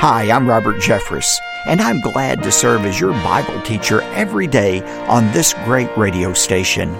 Hi, 0.00 0.30
I'm 0.30 0.48
Robert 0.48 0.76
Jeffress, 0.76 1.40
and 1.66 1.80
I'm 1.80 2.00
glad 2.00 2.40
to 2.44 2.52
serve 2.52 2.84
as 2.84 3.00
your 3.00 3.10
Bible 3.14 3.60
teacher 3.62 4.00
every 4.12 4.46
day 4.46 4.80
on 5.08 5.28
this 5.32 5.54
great 5.64 5.90
radio 5.96 6.32
station. 6.34 6.94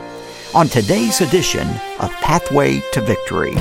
On 0.52 0.66
today's 0.66 1.20
edition 1.20 1.68
of 2.00 2.10
Pathway 2.14 2.82
to 2.92 3.00
Victory, 3.00 3.54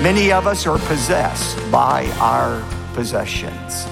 many 0.00 0.30
of 0.30 0.46
us 0.46 0.68
are 0.68 0.78
possessed 0.78 1.58
by 1.72 2.06
our 2.20 2.64
possessions, 2.94 3.86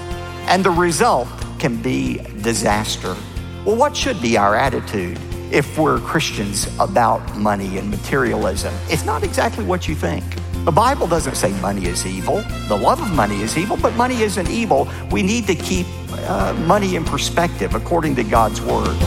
and 0.47 0.63
the 0.63 0.71
result 0.71 1.27
can 1.59 1.75
be 1.81 2.19
disaster. 2.39 3.17
Well, 3.65 3.75
what 3.75 3.97
should 3.97 4.21
be 4.21 4.37
our 4.37 4.55
attitude 4.55 5.19
if 5.51 5.77
we're 5.77 5.99
Christians 5.99 6.73
about 6.79 7.35
money 7.35 7.79
and 7.79 7.91
materialism? 7.91 8.73
It's 8.87 9.03
not 9.03 9.23
exactly 9.25 9.65
what 9.65 9.89
you 9.89 9.95
think. 9.95 10.23
The 10.65 10.71
Bible 10.71 11.05
doesn't 11.05 11.35
say 11.35 11.53
money 11.61 11.85
is 11.85 12.07
evil. 12.07 12.37
The 12.69 12.75
love 12.75 12.99
of 12.99 13.13
money 13.13 13.43
is 13.43 13.55
evil, 13.55 13.77
but 13.77 13.93
money 13.93 14.23
isn't 14.23 14.49
evil. 14.49 14.89
We 15.11 15.21
need 15.21 15.45
to 15.45 15.53
keep 15.53 15.85
uh, 16.27 16.55
money 16.65 16.95
in 16.95 17.05
perspective 17.05 17.75
according 17.75 18.15
to 18.15 18.23
God's 18.23 18.59
Word. 18.61 18.99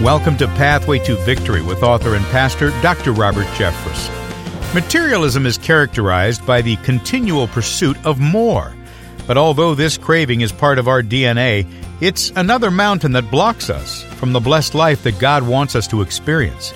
Welcome 0.00 0.38
to 0.38 0.46
Pathway 0.46 1.00
to 1.00 1.16
Victory 1.16 1.60
with 1.60 1.82
author 1.82 2.14
and 2.14 2.24
pastor 2.28 2.70
Dr. 2.80 3.12
Robert 3.12 3.44
Jeffress. 3.48 4.08
Materialism 4.72 5.44
is 5.44 5.58
characterized 5.58 6.46
by 6.46 6.62
the 6.62 6.76
continual 6.76 7.48
pursuit 7.48 8.02
of 8.06 8.18
more. 8.18 8.74
But 9.26 9.36
although 9.36 9.74
this 9.74 9.98
craving 9.98 10.40
is 10.40 10.52
part 10.52 10.78
of 10.78 10.88
our 10.88 11.02
DNA, 11.02 11.70
it's 12.00 12.30
another 12.30 12.70
mountain 12.70 13.12
that 13.12 13.30
blocks 13.30 13.68
us 13.68 14.04
from 14.14 14.32
the 14.32 14.40
blessed 14.40 14.74
life 14.74 15.02
that 15.02 15.18
God 15.18 15.46
wants 15.46 15.76
us 15.76 15.86
to 15.88 16.00
experience. 16.00 16.72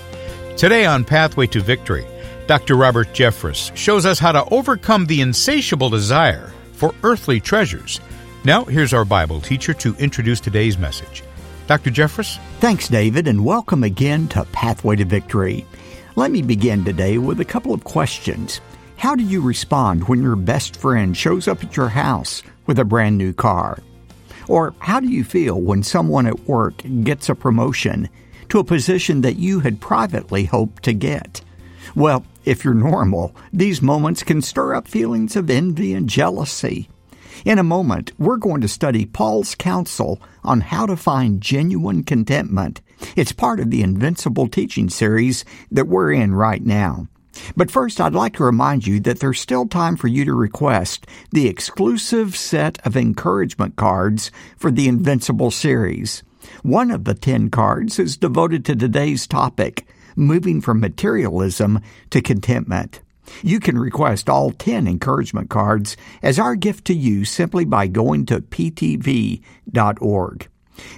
Today 0.59 0.85
on 0.85 1.03
Pathway 1.03 1.47
to 1.47 1.63
Victory, 1.63 2.05
Dr. 2.49 2.77
Robert 2.77 3.09
Jeffress 3.09 3.77
shows 3.77 4.07
us 4.07 4.19
how 4.19 4.33
to 4.33 4.43
overcome 4.49 5.05
the 5.05 5.21
insatiable 5.21 5.91
desire 5.91 6.51
for 6.73 6.95
earthly 7.03 7.41
treasures. 7.41 8.01
Now, 8.43 8.65
here's 8.65 8.95
our 8.95 9.05
Bible 9.05 9.43
teacher 9.43 9.75
to 9.75 9.95
introduce 9.97 10.41
today's 10.41 10.79
message. 10.79 11.23
Dr. 11.67 11.91
Jeffress? 11.91 12.39
Thanks, 12.59 12.89
David, 12.89 13.29
and 13.29 13.45
welcome 13.45 13.85
again 13.85 14.29
to 14.29 14.47
Pathway 14.47 14.97
to 14.97 15.05
Victory. 15.05 15.67
Let 16.17 16.31
me 16.31 16.41
begin 16.41 16.87
today 16.87 17.19
with 17.19 17.39
a 17.41 17.45
couple 17.45 17.75
of 17.75 17.85
questions. 17.85 18.63
How 18.97 19.15
do 19.15 19.23
you 19.23 19.43
respond 19.43 20.09
when 20.09 20.23
your 20.23 20.35
best 20.35 20.75
friend 20.75 21.15
shows 21.15 21.49
up 21.49 21.63
at 21.63 21.77
your 21.77 21.91
house 21.91 22.43
with 22.65 22.79
a 22.79 22.85
brand 22.87 23.19
new 23.19 23.35
car? 23.35 23.79
Or 24.49 24.73
how 24.79 25.01
do 25.01 25.09
you 25.09 25.23
feel 25.23 25.61
when 25.61 25.83
someone 25.83 26.27
at 26.27 26.49
work 26.49 26.83
gets 27.05 27.29
a 27.29 27.35
promotion 27.35 28.09
to 28.49 28.59
a 28.59 28.65
position 28.65 29.21
that 29.21 29.37
you 29.37 29.61
had 29.61 29.83
privately 29.83 30.47
hoped 30.47 30.85
to 30.85 30.95
get? 30.95 31.43
Well, 31.95 32.25
if 32.49 32.65
you're 32.65 32.73
normal, 32.73 33.37
these 33.53 33.83
moments 33.83 34.23
can 34.23 34.41
stir 34.41 34.75
up 34.75 34.89
feelings 34.89 35.37
of 35.37 35.51
envy 35.51 35.93
and 35.93 36.09
jealousy. 36.09 36.89
In 37.45 37.59
a 37.59 37.63
moment, 37.63 38.13
we're 38.19 38.39
going 38.39 38.63
to 38.63 38.69
study 38.69 39.05
Paul's 39.05 39.55
counsel 39.55 40.19
on 40.43 40.63
how 40.63 40.87
to 40.87 40.97
find 40.97 41.43
genuine 41.43 42.05
contentment. 42.05 42.81
It's 43.17 43.33
part 43.33 43.61
of 43.61 43.71
the 43.71 43.83
Invincible 43.83 44.49
teaching 44.49 44.89
series 44.89 45.45
that 45.71 45.89
we're 45.89 46.11
in 46.11 46.35
right 46.35 46.65
now. 46.65 47.09
But 47.55 47.71
first, 47.71 48.01
I'd 48.01 48.15
like 48.15 48.35
to 48.37 48.45
remind 48.45 48.87
you 48.87 48.99
that 49.01 49.21
there's 49.21 49.39
still 49.39 49.67
time 49.67 49.97
for 49.97 50.09
you 50.09 50.25
to 50.25 50.33
request 50.33 51.07
the 51.31 51.49
exclusive 51.49 52.35
set 52.35 52.85
of 52.87 52.97
encouragement 52.97 53.77
cards 53.77 54.33
for 54.57 54.71
the 54.71 54.89
Invincible 54.89 55.51
series. 55.51 56.23
One 56.63 56.91
of 56.91 57.05
the 57.05 57.15
10 57.15 57.51
cards 57.51 57.99
is 57.99 58.17
devoted 58.17 58.65
to 58.65 58.75
today's 58.75 59.27
topic 59.27 59.87
moving 60.19 60.61
from 60.61 60.81
materialism 60.81 61.81
to 62.11 62.21
contentment. 62.21 63.01
You 63.43 63.61
can 63.61 63.79
request 63.79 64.29
all 64.29 64.51
10 64.51 64.87
encouragement 64.89 65.51
cards 65.51 65.97
as 66.23 66.39
our 66.39 66.57
gift 66.57 66.87
to 66.87 66.95
you 66.95 67.25
simply 67.25 67.65
by 67.65 67.87
going 67.87 68.27
to 68.27 68.41
ptv.org. 68.41 69.41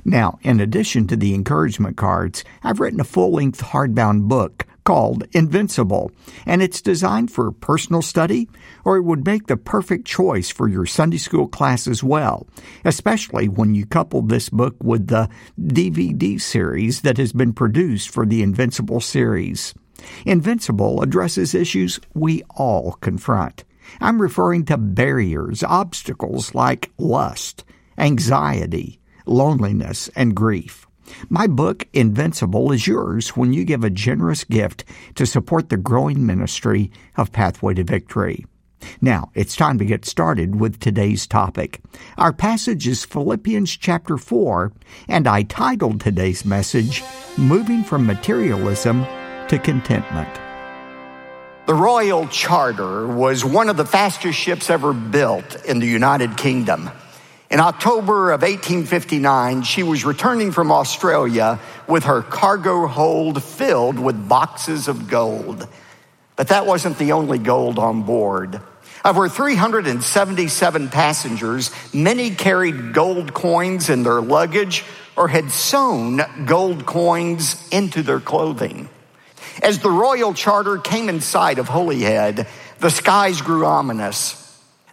Now, 0.05 0.39
in 0.43 0.61
addition 0.61 1.07
to 1.09 1.17
the 1.17 1.35
encouragement 1.35 1.97
cards, 1.97 2.45
I've 2.63 2.81
written 2.81 3.01
a 3.01 3.05
full 3.05 3.33
length 3.33 3.63
hardbound 3.63 4.29
book 4.29 4.67
called 4.91 5.23
Invincible, 5.31 6.11
and 6.47 6.61
it's 6.61 6.83
designed 6.83 7.31
for 7.31 7.53
personal 7.53 8.03
study, 8.03 8.49
or 8.85 8.97
it 8.97 9.05
would 9.05 9.25
make 9.25 9.47
the 9.47 9.57
perfect 9.57 10.05
choice 10.05 10.51
for 10.51 10.67
your 10.67 10.85
Sunday 10.85 11.17
school 11.17 11.47
class 11.47 11.87
as 11.87 12.03
well, 12.03 12.49
especially 12.85 13.49
when 13.49 13.73
you 13.73 13.87
couple 13.87 14.21
this 14.21 14.49
book 14.49 14.75
with 14.83 15.07
the 15.07 15.29
DVD 15.61 16.41
series 16.41 17.03
that 17.03 17.19
has 17.19 17.33
been 17.33 17.53
produced 17.53 18.11
for 18.11 18.27
the 18.27 18.43
Invincible 18.43 19.01
series. 19.01 19.75
Invincible 20.27 21.03
addresses 21.03 21.55
issues 21.55 22.01
we 22.13 22.43
all 22.57 22.95
confront. 22.95 23.63
I'm 24.01 24.21
referring 24.21 24.65
to 24.65 24.77
barriers, 24.77 25.63
obstacles 25.63 26.53
like 26.53 26.91
lust, 26.99 27.63
anxiety, 27.97 28.99
loneliness, 29.25 30.11
and 30.17 30.35
grief. 30.35 30.89
My 31.29 31.47
book, 31.47 31.87
Invincible, 31.93 32.73
is 32.73 32.87
yours 32.87 33.31
when 33.37 33.53
you 33.53 33.65
give 33.65 33.85
a 33.85 33.91
generous 33.91 34.45
gift 34.45 34.85
to 35.15 35.27
support 35.27 35.69
the 35.69 35.77
growing 35.77 36.25
ministry 36.27 36.91
of 37.17 37.33
Pathway 37.33 37.75
to 37.75 37.85
Victory. 37.85 38.45
Now, 39.01 39.31
it's 39.35 39.57
time 39.57 39.79
to 39.79 39.85
get 39.85 40.05
started 40.05 40.59
with 40.59 40.81
today's 40.81 41.27
topic. 41.27 41.81
Our 42.17 42.33
passage 42.33 42.87
is 42.89 43.05
Philippians 43.05 43.77
chapter 43.77 44.17
4, 44.17 44.73
and 45.09 45.27
I 45.27 45.43
titled 45.43 46.01
today's 46.01 46.45
message, 46.45 47.03
Moving 47.37 47.85
from 47.85 48.07
Materialism 48.07 49.05
to 49.49 49.59
Contentment. 49.59 50.29
The 51.67 51.75
Royal 51.75 52.27
Charter 52.29 53.07
was 53.07 53.45
one 53.45 53.69
of 53.69 53.77
the 53.77 53.85
fastest 53.85 54.39
ships 54.39 54.71
ever 54.71 54.93
built 54.93 55.65
in 55.67 55.79
the 55.79 55.87
United 55.87 56.37
Kingdom. 56.37 56.91
In 57.51 57.59
October 57.59 58.31
of 58.31 58.43
1859, 58.43 59.63
she 59.63 59.83
was 59.83 60.05
returning 60.05 60.53
from 60.53 60.71
Australia 60.71 61.59
with 61.89 62.05
her 62.05 62.23
cargo 62.23 62.87
hold 62.87 63.43
filled 63.43 63.99
with 63.99 64.29
boxes 64.29 64.87
of 64.87 65.09
gold. 65.09 65.67
But 66.37 66.49
that 66.49 66.67
wasn't 66.67 66.99
the 66.99 67.11
only 67.11 67.39
gold 67.39 67.81
on 67.81 68.05
board. 68.05 68.61
Of 69.05 69.17
her 69.17 69.29
377 69.29 70.91
passengers, 70.91 71.73
many 71.93 72.31
carried 72.31 72.95
gold 72.95 73.35
coins 73.35 73.91
in 73.91 74.05
their 74.05 74.21
luggage 74.21 74.85
or 75.17 75.27
had 75.27 75.51
sewn 75.51 76.21
gold 76.47 76.87
coins 76.87 77.69
into 77.71 78.05
their 78.05 78.21
clothing. 78.21 78.89
As 79.61 79.81
the 79.81 79.91
royal 79.91 80.35
charter 80.35 80.79
came 80.79 81.09
in 81.09 81.21
sight 81.21 81.59
of 81.59 81.69
Holyhead, 81.69 82.47
the 82.79 82.91
skies 82.91 83.43
grew 83.43 83.67
ominous. 83.67 84.50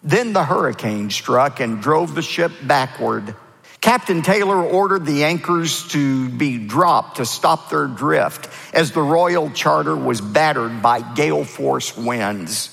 Then 0.07 0.31
the 0.31 0.45
hurricane 0.45 1.09
struck 1.09 1.59
and 1.59 1.81
drove 1.81 2.15
the 2.15 2.21
ship 2.21 2.53
backward. 2.63 3.35
Captain 3.81 4.21
Taylor 4.21 4.63
ordered 4.63 5.05
the 5.05 5.25
anchors 5.25 5.85
to 5.89 6.29
be 6.29 6.65
dropped 6.65 7.17
to 7.17 7.25
stop 7.25 7.69
their 7.69 7.87
drift 7.87 8.47
as 8.73 8.93
the 8.93 9.01
Royal 9.01 9.49
Charter 9.51 9.97
was 9.97 10.21
battered 10.21 10.81
by 10.81 11.01
gale 11.01 11.43
force 11.43 11.97
winds. 11.97 12.69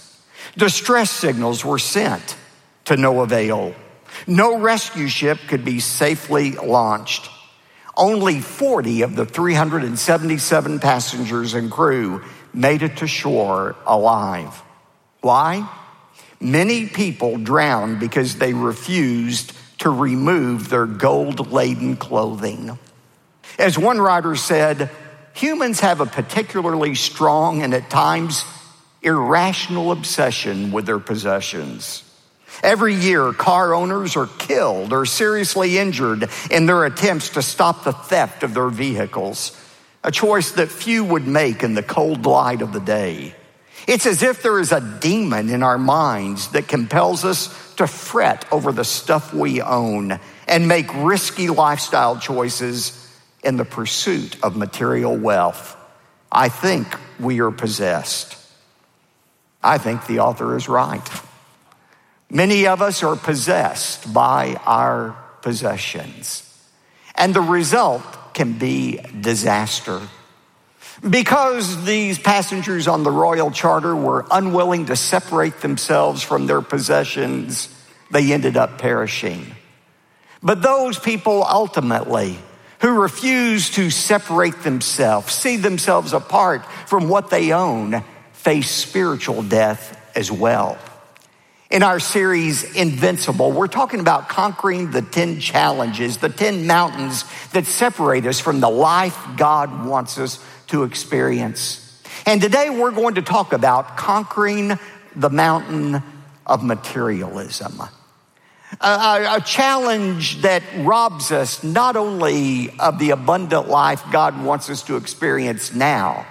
Distress 0.57 1.11
signals 1.11 1.65
were 1.65 1.81
sent 1.81 2.37
to 2.85 2.97
no 2.97 3.23
avail. 3.23 3.75
No 4.29 4.61
rescue 4.61 5.09
ship 5.09 5.41
could 5.49 5.65
be 5.65 5.81
safely 5.81 6.53
launched. 6.53 7.29
Only 7.97 8.39
40 8.39 9.03
of 9.03 9.17
the 9.17 9.27
377 9.27 10.79
passengers 10.79 11.55
and 11.55 11.69
crew 11.69 12.23
made 12.53 12.83
it 12.85 12.99
to 12.99 13.09
shore 13.09 13.75
alive. 13.87 14.63
Why? 15.21 15.69
Many 16.45 16.87
people 16.89 17.39
drowned 17.39 18.01
because 18.01 18.37
they 18.37 18.53
refused 18.53 19.55
to 19.79 19.89
remove 19.89 20.69
their 20.69 20.85
gold 20.85 21.51
laden 21.51 21.97
clothing. 21.97 22.79
As 23.59 23.79
one 23.79 23.99
writer 23.99 24.37
said, 24.37 24.91
humans 25.33 25.81
have 25.81 26.03
a 26.03 26.07
particularly 26.07 26.97
strong 26.97 27.63
and 27.63 27.73
at 27.73 27.89
times 27.89 28.45
irrational 29.01 29.91
obsession 29.91 30.71
with 30.71 30.85
their 30.85 30.99
possessions. 30.99 32.05
Every 32.63 32.95
year, 32.95 33.33
car 33.33 33.73
owners 33.73 34.15
are 34.15 34.29
killed 34.39 34.93
or 34.93 35.07
seriously 35.07 35.79
injured 35.79 36.29
in 36.51 36.67
their 36.67 36.85
attempts 36.85 37.31
to 37.31 37.43
stop 37.43 37.85
the 37.85 37.93
theft 37.93 38.43
of 38.43 38.53
their 38.53 38.69
vehicles, 38.69 39.59
a 40.03 40.11
choice 40.11 40.53
that 40.53 40.71
few 40.71 41.05
would 41.05 41.27
make 41.27 41.63
in 41.63 41.73
the 41.73 41.83
cold 41.83 42.27
light 42.27 42.61
of 42.61 42.75
the 42.75 42.81
day. 42.81 43.35
It's 43.87 44.07
as 44.07 44.23
if 44.23 44.43
there 44.43 44.59
is 44.59 44.73
a 44.73 44.81
demon 44.81 45.51
in 45.51 45.63
our 45.63 45.79
minds 45.79 46.49
that 46.53 46.69
compels 46.69 47.25
us 47.25 47.75
to 47.77 47.87
fret 47.87 48.51
over 48.53 48.73
the 48.73 48.85
stuff 48.85 49.35
we 49.35 49.61
own 49.61 50.19
and 50.49 50.69
make 50.69 50.87
risky 50.95 51.49
lifestyle 51.49 52.19
choices 52.19 53.01
in 53.43 53.57
the 53.57 53.65
pursuit 53.65 54.43
of 54.43 54.57
material 54.57 55.17
wealth. 55.17 55.77
I 56.33 56.49
think 56.49 56.87
we 57.21 57.41
are 57.41 57.51
possessed. 57.51 58.37
I 59.63 59.79
think 59.79 60.07
the 60.07 60.21
author 60.21 60.57
is 60.57 60.69
right. 60.69 61.09
Many 62.31 62.67
of 62.67 62.83
us 62.83 63.03
are 63.03 63.17
possessed 63.17 64.13
by 64.13 64.55
our 64.65 65.17
possessions, 65.43 66.43
and 67.15 67.35
the 67.35 67.41
result 67.41 68.03
can 68.35 68.59
be 68.59 68.99
disaster. 69.21 70.01
Because 71.09 71.85
these 71.85 72.19
passengers 72.19 72.89
on 72.89 73.03
the 73.03 73.11
Royal 73.11 73.51
Charter 73.51 73.95
were 73.95 74.25
unwilling 74.31 74.87
to 74.87 74.97
separate 74.97 75.61
themselves 75.61 76.23
from 76.23 76.47
their 76.47 76.63
possessions, 76.63 77.69
they 78.11 78.33
ended 78.33 78.57
up 78.57 78.79
perishing. 78.79 79.55
But 80.43 80.63
those 80.63 80.99
people 80.99 81.45
ultimately 81.45 82.39
who 82.81 83.01
refuse 83.01 83.71
to 83.71 83.91
separate 83.91 84.63
themselves, 84.63 85.33
see 85.33 85.57
themselves 85.57 86.13
apart 86.13 86.65
from 86.87 87.09
what 87.09 87.31
they 87.31 87.53
own, 87.53 88.03
face 88.33 88.71
spiritual 88.71 89.43
death 89.43 89.99
as 90.15 90.31
well. 90.31 90.79
In 91.71 91.83
our 91.83 91.99
series, 91.99 92.63
Invincible, 92.77 93.53
we're 93.53 93.69
talking 93.69 94.01
about 94.01 94.29
conquering 94.29 94.91
the 94.91 95.03
10 95.03 95.41
challenges, 95.41 96.19
the 96.19 96.29
10 96.29 96.67
mountains 96.67 97.25
that 97.53 97.65
separate 97.65 98.27
us 98.27 98.39
from 98.39 98.61
the 98.61 98.69
life 98.69 99.19
God 99.37 99.87
wants 99.87 100.19
us 100.19 100.45
to 100.75 100.83
experience. 100.83 102.03
And 102.27 102.43
today 102.43 102.69
we're 102.69 102.91
going 102.91 103.15
to 103.15 103.23
talk 103.23 103.53
about 103.53 103.97
conquering 103.97 104.77
the 105.15 105.31
mountain 105.31 106.03
of 106.45 106.65
materialism. 106.65 107.81
A, 108.81 109.37
a, 109.37 109.41
challenge 109.41 110.43
that 110.43 110.65
robs 110.79 111.31
us 111.31 111.63
not 111.63 111.95
only 111.95 112.77
of 112.81 112.99
the 112.99 113.11
abundant 113.11 113.69
life 113.69 114.03
God 114.11 114.43
wants 114.43 114.69
us 114.69 114.83
to 114.85 114.97
experience 114.97 115.73
now, 115.73 116.27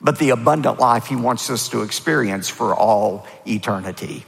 but 0.00 0.18
the 0.18 0.30
abundant 0.30 0.80
life 0.80 1.06
He 1.06 1.14
wants 1.14 1.48
us 1.48 1.68
to 1.68 1.82
experience 1.82 2.48
for 2.48 2.74
all 2.74 3.24
eternity. 3.46 4.24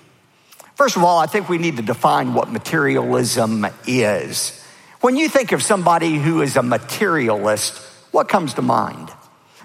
First 0.77 0.97
of 0.97 1.03
all, 1.03 1.19
I 1.19 1.27
think 1.27 1.49
we 1.49 1.59
need 1.59 1.79
to 1.79 1.83
define 1.83 2.33
what 2.33 2.49
materialism 2.49 3.67
is. 3.89 4.65
When 5.01 5.17
you 5.17 5.29
think 5.29 5.51
of 5.51 5.65
somebody 5.65 6.15
who 6.15 6.43
is 6.43 6.55
a 6.57 6.63
materialist, 6.63 7.77
what 8.13 8.29
comes 8.29 8.55
to 8.55 8.63
mind? 8.63 9.08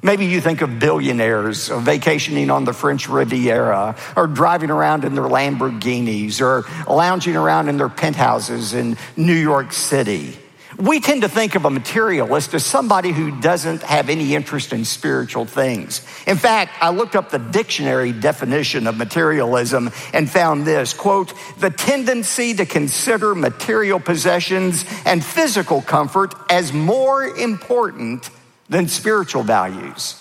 Maybe 0.05 0.25
you 0.25 0.41
think 0.41 0.61
of 0.61 0.79
billionaires 0.79 1.71
uh, 1.71 1.79
vacationing 1.79 2.49
on 2.49 2.65
the 2.65 2.73
French 2.73 3.07
Riviera 3.07 3.95
or 4.17 4.27
driving 4.27 4.69
around 4.69 5.05
in 5.05 5.15
their 5.15 5.23
Lamborghinis 5.23 6.41
or 6.41 6.65
lounging 6.93 7.37
around 7.37 7.69
in 7.69 7.77
their 7.77 7.87
penthouses 7.87 8.73
in 8.73 8.97
New 9.15 9.33
York 9.33 9.71
City. 9.71 10.37
We 10.77 10.99
tend 10.99 11.21
to 11.21 11.29
think 11.29 11.55
of 11.55 11.63
a 11.63 11.69
materialist 11.69 12.53
as 12.53 12.65
somebody 12.65 13.11
who 13.11 13.39
doesn't 13.39 13.81
have 13.83 14.09
any 14.09 14.35
interest 14.35 14.73
in 14.73 14.83
spiritual 14.83 15.45
things. 15.45 16.05
In 16.27 16.35
fact, 16.35 16.73
I 16.81 16.89
looked 16.89 17.15
up 17.15 17.29
the 17.29 17.39
dictionary 17.39 18.11
definition 18.11 18.87
of 18.87 18.97
materialism 18.97 19.89
and 20.13 20.29
found 20.29 20.65
this 20.65 20.93
quote, 20.93 21.31
the 21.59 21.69
tendency 21.69 22.53
to 22.55 22.65
consider 22.65 23.35
material 23.35 24.01
possessions 24.01 24.83
and 25.05 25.23
physical 25.23 25.81
comfort 25.81 26.33
as 26.49 26.73
more 26.73 27.23
important 27.23 28.29
than 28.69 28.87
spiritual 28.87 29.43
values. 29.43 30.19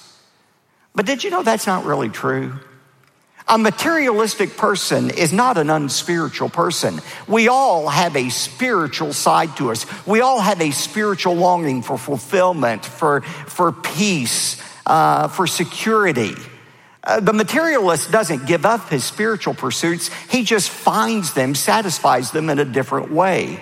But 0.95 1.07
did 1.07 1.25
you 1.25 1.31
know 1.31 1.43
that's 1.43 1.67
not 1.67 1.85
really 1.85 2.09
true? 2.09 2.53
A 3.49 3.59
materialistic 3.59 4.57
person 4.57 5.11
is 5.11 5.33
not 5.33 5.59
an 5.59 5.69
unspiritual 5.69 6.49
person. 6.49 7.01
We 7.27 7.49
all 7.49 7.89
have 7.89 8.17
a 8.17 8.29
spiritual 8.29 9.13
side 9.13 9.57
to 9.57 9.73
us. 9.73 9.85
We 10.07 10.21
all 10.21 10.41
have 10.41 10.61
a 10.61 10.71
spiritual 10.71 11.35
longing 11.35 11.83
for 11.83 11.99
fulfillment, 11.99 12.85
for, 12.85 13.23
for 13.23 13.73
peace, 13.73 14.63
uh, 14.87 15.29
for 15.29 15.47
security. 15.47 16.35
Uh, 17.05 17.19
the 17.19 17.33
materialist 17.33 18.13
doesn't 18.13 18.47
give 18.47 18.65
up 18.65 18.89
his 18.89 19.03
spiritual 19.03 19.55
pursuits, 19.55 20.09
he 20.31 20.45
just 20.45 20.71
finds 20.71 21.35
them, 21.35 21.55
satisfies 21.55 22.31
them 22.31 22.49
in 22.49 22.61
a 22.61 22.65
different 22.65 23.11
way. 23.11 23.61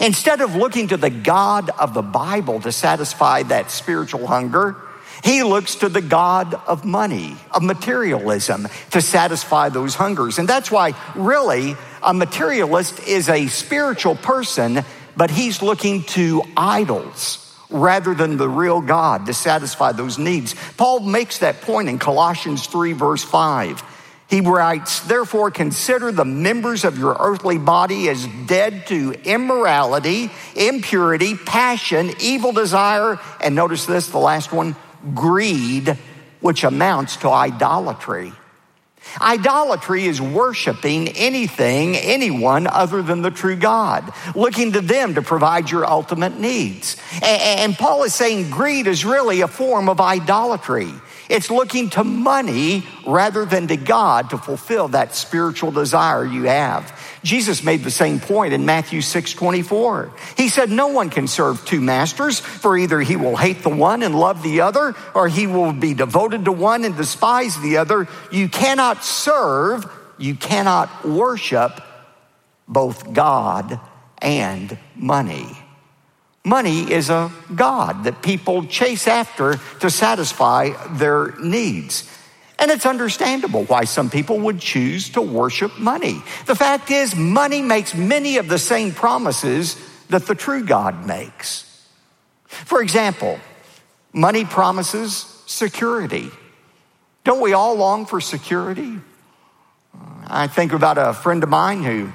Instead 0.00 0.40
of 0.40 0.54
looking 0.54 0.88
to 0.88 0.96
the 0.96 1.10
God 1.10 1.70
of 1.70 1.94
the 1.94 2.02
Bible 2.02 2.60
to 2.60 2.72
satisfy 2.72 3.42
that 3.44 3.70
spiritual 3.70 4.26
hunger, 4.26 4.76
he 5.22 5.42
looks 5.42 5.76
to 5.76 5.88
the 5.88 6.02
God 6.02 6.54
of 6.66 6.84
money, 6.84 7.36
of 7.50 7.62
materialism, 7.62 8.68
to 8.90 9.00
satisfy 9.00 9.68
those 9.68 9.94
hungers. 9.94 10.38
And 10.38 10.48
that's 10.48 10.70
why, 10.70 10.92
really, 11.14 11.76
a 12.02 12.12
materialist 12.12 13.06
is 13.06 13.28
a 13.28 13.46
spiritual 13.46 14.16
person, 14.16 14.84
but 15.16 15.30
he's 15.30 15.62
looking 15.62 16.02
to 16.02 16.42
idols 16.56 17.40
rather 17.70 18.14
than 18.14 18.36
the 18.36 18.48
real 18.48 18.80
God 18.80 19.26
to 19.26 19.34
satisfy 19.34 19.92
those 19.92 20.18
needs. 20.18 20.54
Paul 20.76 21.00
makes 21.00 21.38
that 21.38 21.60
point 21.62 21.88
in 21.88 21.98
Colossians 21.98 22.66
3, 22.66 22.92
verse 22.92 23.24
5. 23.24 23.82
He 24.34 24.40
writes, 24.40 24.98
Therefore, 24.98 25.52
consider 25.52 26.10
the 26.10 26.24
members 26.24 26.82
of 26.84 26.98
your 26.98 27.16
earthly 27.20 27.56
body 27.56 28.08
as 28.08 28.26
dead 28.46 28.84
to 28.88 29.12
immorality, 29.22 30.28
impurity, 30.56 31.36
passion, 31.36 32.10
evil 32.18 32.50
desire, 32.50 33.20
and 33.40 33.54
notice 33.54 33.86
this, 33.86 34.08
the 34.08 34.18
last 34.18 34.52
one, 34.52 34.74
greed, 35.14 35.96
which 36.40 36.64
amounts 36.64 37.18
to 37.18 37.28
idolatry. 37.28 38.32
Idolatry 39.20 40.06
is 40.06 40.20
worshiping 40.20 41.10
anything, 41.10 41.94
anyone 41.94 42.66
other 42.66 43.02
than 43.02 43.22
the 43.22 43.30
true 43.30 43.54
God, 43.54 44.12
looking 44.34 44.72
to 44.72 44.80
them 44.80 45.14
to 45.14 45.22
provide 45.22 45.70
your 45.70 45.86
ultimate 45.86 46.40
needs. 46.40 46.96
And 47.22 47.74
Paul 47.74 48.02
is 48.02 48.14
saying 48.14 48.50
greed 48.50 48.88
is 48.88 49.04
really 49.04 49.42
a 49.42 49.48
form 49.48 49.88
of 49.88 50.00
idolatry. 50.00 50.92
It's 51.28 51.50
looking 51.50 51.90
to 51.90 52.04
money 52.04 52.84
rather 53.06 53.44
than 53.44 53.68
to 53.68 53.76
God 53.76 54.30
to 54.30 54.38
fulfill 54.38 54.88
that 54.88 55.14
spiritual 55.14 55.70
desire 55.70 56.24
you 56.24 56.44
have. 56.44 56.92
Jesus 57.22 57.62
made 57.62 57.82
the 57.82 57.90
same 57.90 58.20
point 58.20 58.52
in 58.52 58.66
Matthew 58.66 59.00
6 59.00 59.32
24. 59.32 60.12
He 60.36 60.48
said, 60.48 60.70
No 60.70 60.88
one 60.88 61.08
can 61.08 61.26
serve 61.26 61.64
two 61.64 61.80
masters, 61.80 62.40
for 62.40 62.76
either 62.76 63.00
he 63.00 63.16
will 63.16 63.36
hate 63.36 63.62
the 63.62 63.70
one 63.70 64.02
and 64.02 64.14
love 64.14 64.42
the 64.42 64.60
other, 64.60 64.94
or 65.14 65.28
he 65.28 65.46
will 65.46 65.72
be 65.72 65.94
devoted 65.94 66.44
to 66.44 66.52
one 66.52 66.84
and 66.84 66.96
despise 66.96 67.58
the 67.60 67.78
other. 67.78 68.06
You 68.30 68.48
cannot 68.48 69.04
serve, 69.04 69.90
you 70.18 70.34
cannot 70.34 71.06
worship 71.06 71.80
both 72.68 73.12
God 73.12 73.80
and 74.18 74.78
money. 74.94 75.63
Money 76.44 76.92
is 76.92 77.08
a 77.08 77.32
God 77.54 78.04
that 78.04 78.20
people 78.20 78.66
chase 78.66 79.08
after 79.08 79.58
to 79.80 79.90
satisfy 79.90 80.70
their 80.90 81.34
needs. 81.40 82.10
And 82.58 82.70
it's 82.70 82.86
understandable 82.86 83.64
why 83.64 83.84
some 83.84 84.10
people 84.10 84.38
would 84.40 84.60
choose 84.60 85.08
to 85.10 85.22
worship 85.22 85.78
money. 85.78 86.22
The 86.46 86.54
fact 86.54 86.90
is, 86.90 87.16
money 87.16 87.62
makes 87.62 87.94
many 87.94 88.36
of 88.36 88.48
the 88.48 88.58
same 88.58 88.92
promises 88.92 89.76
that 90.08 90.26
the 90.26 90.34
true 90.34 90.64
God 90.64 91.06
makes. 91.06 91.70
For 92.46 92.82
example, 92.82 93.40
money 94.12 94.44
promises 94.44 95.42
security. 95.46 96.30
Don't 97.24 97.40
we 97.40 97.54
all 97.54 97.74
long 97.74 98.06
for 98.06 98.20
security? 98.20 98.98
I 100.26 100.46
think 100.46 100.72
about 100.72 100.98
a 100.98 101.14
friend 101.14 101.42
of 101.42 101.48
mine 101.48 101.82
who 101.82 102.12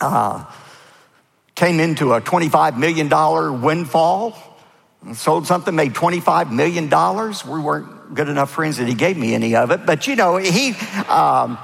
uh, 0.00 0.44
came 1.54 1.80
into 1.80 2.12
a 2.12 2.20
$25 2.20 2.76
million 2.78 3.62
windfall, 3.62 4.58
sold 5.12 5.46
something, 5.46 5.74
made 5.74 5.94
$25 5.94 6.50
million. 6.50 6.84
We 6.88 7.60
weren't 7.64 8.14
good 8.14 8.28
enough 8.28 8.50
friends 8.50 8.78
that 8.78 8.88
he 8.88 8.94
gave 8.94 9.16
me 9.16 9.34
any 9.34 9.54
of 9.54 9.70
it, 9.70 9.86
but 9.86 10.06
you 10.06 10.16
know, 10.16 10.36
he, 10.36 10.72
um, 11.08 11.58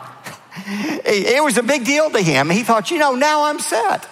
it 0.66 1.42
was 1.42 1.58
a 1.58 1.62
big 1.62 1.84
deal 1.84 2.10
to 2.10 2.20
him. 2.20 2.50
He 2.50 2.62
thought, 2.62 2.90
you 2.90 2.98
know, 2.98 3.14
now 3.14 3.44
I'm 3.44 3.58
set. 3.58 4.08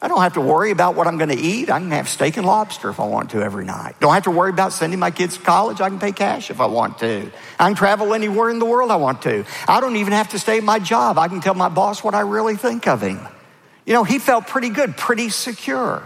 I 0.00 0.08
don't 0.08 0.20
have 0.20 0.34
to 0.34 0.42
worry 0.42 0.72
about 0.72 0.94
what 0.94 1.06
I'm 1.06 1.16
going 1.16 1.30
to 1.30 1.38
eat. 1.38 1.70
I 1.70 1.78
can 1.78 1.90
have 1.90 2.06
steak 2.08 2.36
and 2.36 2.46
lobster 2.46 2.90
if 2.90 3.00
I 3.00 3.06
want 3.06 3.30
to 3.30 3.42
every 3.42 3.64
night. 3.64 3.96
Don't 3.98 4.12
have 4.12 4.24
to 4.24 4.30
worry 4.30 4.50
about 4.50 4.74
sending 4.74 4.98
my 4.98 5.10
kids 5.10 5.38
to 5.38 5.42
college. 5.42 5.80
I 5.80 5.88
can 5.88 5.98
pay 5.98 6.12
cash 6.12 6.50
if 6.50 6.60
I 6.60 6.66
want 6.66 6.98
to. 6.98 7.30
I 7.58 7.66
can 7.66 7.74
travel 7.74 8.12
anywhere 8.12 8.50
in 8.50 8.58
the 8.58 8.66
world 8.66 8.90
I 8.90 8.96
want 8.96 9.22
to. 9.22 9.46
I 9.66 9.80
don't 9.80 9.96
even 9.96 10.12
have 10.12 10.28
to 10.30 10.38
stay 10.38 10.58
at 10.58 10.64
my 10.64 10.78
job. 10.78 11.16
I 11.16 11.28
can 11.28 11.40
tell 11.40 11.54
my 11.54 11.70
boss 11.70 12.04
what 12.04 12.14
I 12.14 12.20
really 12.20 12.56
think 12.56 12.86
of 12.86 13.00
him. 13.00 13.26
You 13.86 13.92
know, 13.92 14.04
he 14.04 14.18
felt 14.18 14.48
pretty 14.48 14.68
good, 14.68 14.96
pretty 14.96 15.30
secure. 15.30 16.02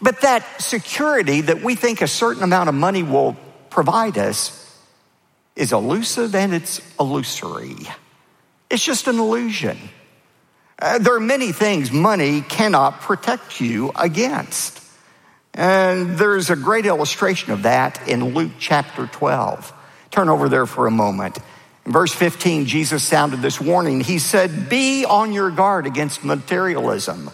But 0.00 0.22
that 0.22 0.60
security 0.60 1.42
that 1.42 1.62
we 1.62 1.74
think 1.74 2.00
a 2.00 2.08
certain 2.08 2.42
amount 2.42 2.70
of 2.70 2.74
money 2.74 3.02
will 3.02 3.36
provide 3.70 4.16
us 4.18 4.58
is 5.54 5.72
elusive 5.72 6.34
and 6.34 6.54
it's 6.54 6.80
illusory. 6.98 7.76
It's 8.70 8.84
just 8.84 9.06
an 9.06 9.18
illusion. 9.18 9.78
Uh, 10.78 10.98
there 10.98 11.14
are 11.14 11.20
many 11.20 11.52
things 11.52 11.92
money 11.92 12.40
cannot 12.40 13.02
protect 13.02 13.60
you 13.60 13.92
against. 13.94 14.82
And 15.54 16.16
there's 16.16 16.48
a 16.48 16.56
great 16.56 16.86
illustration 16.86 17.52
of 17.52 17.64
that 17.64 18.08
in 18.08 18.32
Luke 18.32 18.52
chapter 18.58 19.06
12. 19.06 19.72
Turn 20.10 20.30
over 20.30 20.48
there 20.48 20.64
for 20.64 20.86
a 20.86 20.90
moment. 20.90 21.38
Verse 21.84 22.14
15, 22.14 22.66
Jesus 22.66 23.02
sounded 23.02 23.42
this 23.42 23.60
warning. 23.60 24.00
He 24.00 24.18
said, 24.18 24.68
Be 24.68 25.04
on 25.04 25.32
your 25.32 25.50
guard 25.50 25.86
against 25.86 26.24
materialism. 26.24 27.30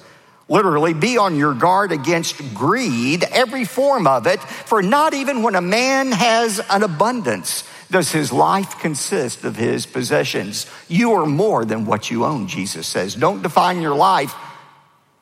Literally, 0.49 0.95
be 0.95 1.19
on 1.19 1.37
your 1.37 1.53
guard 1.53 1.93
against 1.93 2.55
greed, 2.55 3.25
every 3.25 3.67
form 3.67 4.07
of 4.07 4.27
it, 4.27 4.41
for 4.41 4.81
not 4.81 5.13
even 5.13 5.43
when 5.43 5.55
a 5.55 5.61
man 5.61 6.11
has 6.13 6.61
an 6.71 6.83
abundance 6.83 7.65
does 7.91 8.13
his 8.13 8.33
life 8.33 8.79
consist 8.79 9.45
of 9.45 9.57
his 9.57 9.87
possessions. 9.87 10.67
You 10.89 11.13
are 11.15 11.27
more 11.27 11.65
than 11.65 11.87
what 11.87 12.11
you 12.11 12.25
own, 12.25 12.47
Jesus 12.47 12.87
says. 12.87 13.15
Don't 13.15 13.43
define 13.43 13.81
your 13.81 13.95
life 13.95 14.35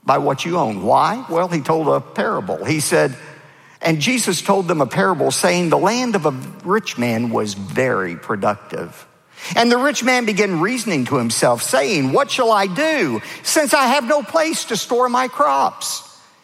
by 0.05 0.19
what 0.19 0.45
you 0.45 0.59
own. 0.59 0.83
Why? 0.83 1.25
Well, 1.29 1.49
he 1.49 1.61
told 1.61 1.89
a 1.89 2.01
parable. 2.01 2.65
He 2.65 2.81
said, 2.81 3.17
and 3.81 4.01
Jesus 4.01 4.43
told 4.43 4.69
them 4.69 4.81
a 4.81 4.87
parable 4.87 5.31
saying, 5.31 5.69
The 5.69 5.79
land 5.79 6.17
of 6.17 6.27
a 6.27 6.33
rich 6.65 6.99
man 6.99 7.31
was 7.31 7.55
very 7.55 8.17
productive. 8.17 9.07
And 9.55 9.71
the 9.71 9.79
rich 9.79 10.03
man 10.03 10.25
began 10.27 10.61
reasoning 10.61 11.05
to 11.07 11.17
himself, 11.17 11.63
saying, 11.63 12.13
What 12.13 12.31
shall 12.31 12.51
I 12.51 12.67
do, 12.67 13.21
since 13.43 13.75
I 13.75 13.87
have 13.87 14.05
no 14.05 14.23
place 14.23 14.67
to 14.67 14.77
store 14.77 15.09
my 15.09 15.29
crops? 15.29 16.03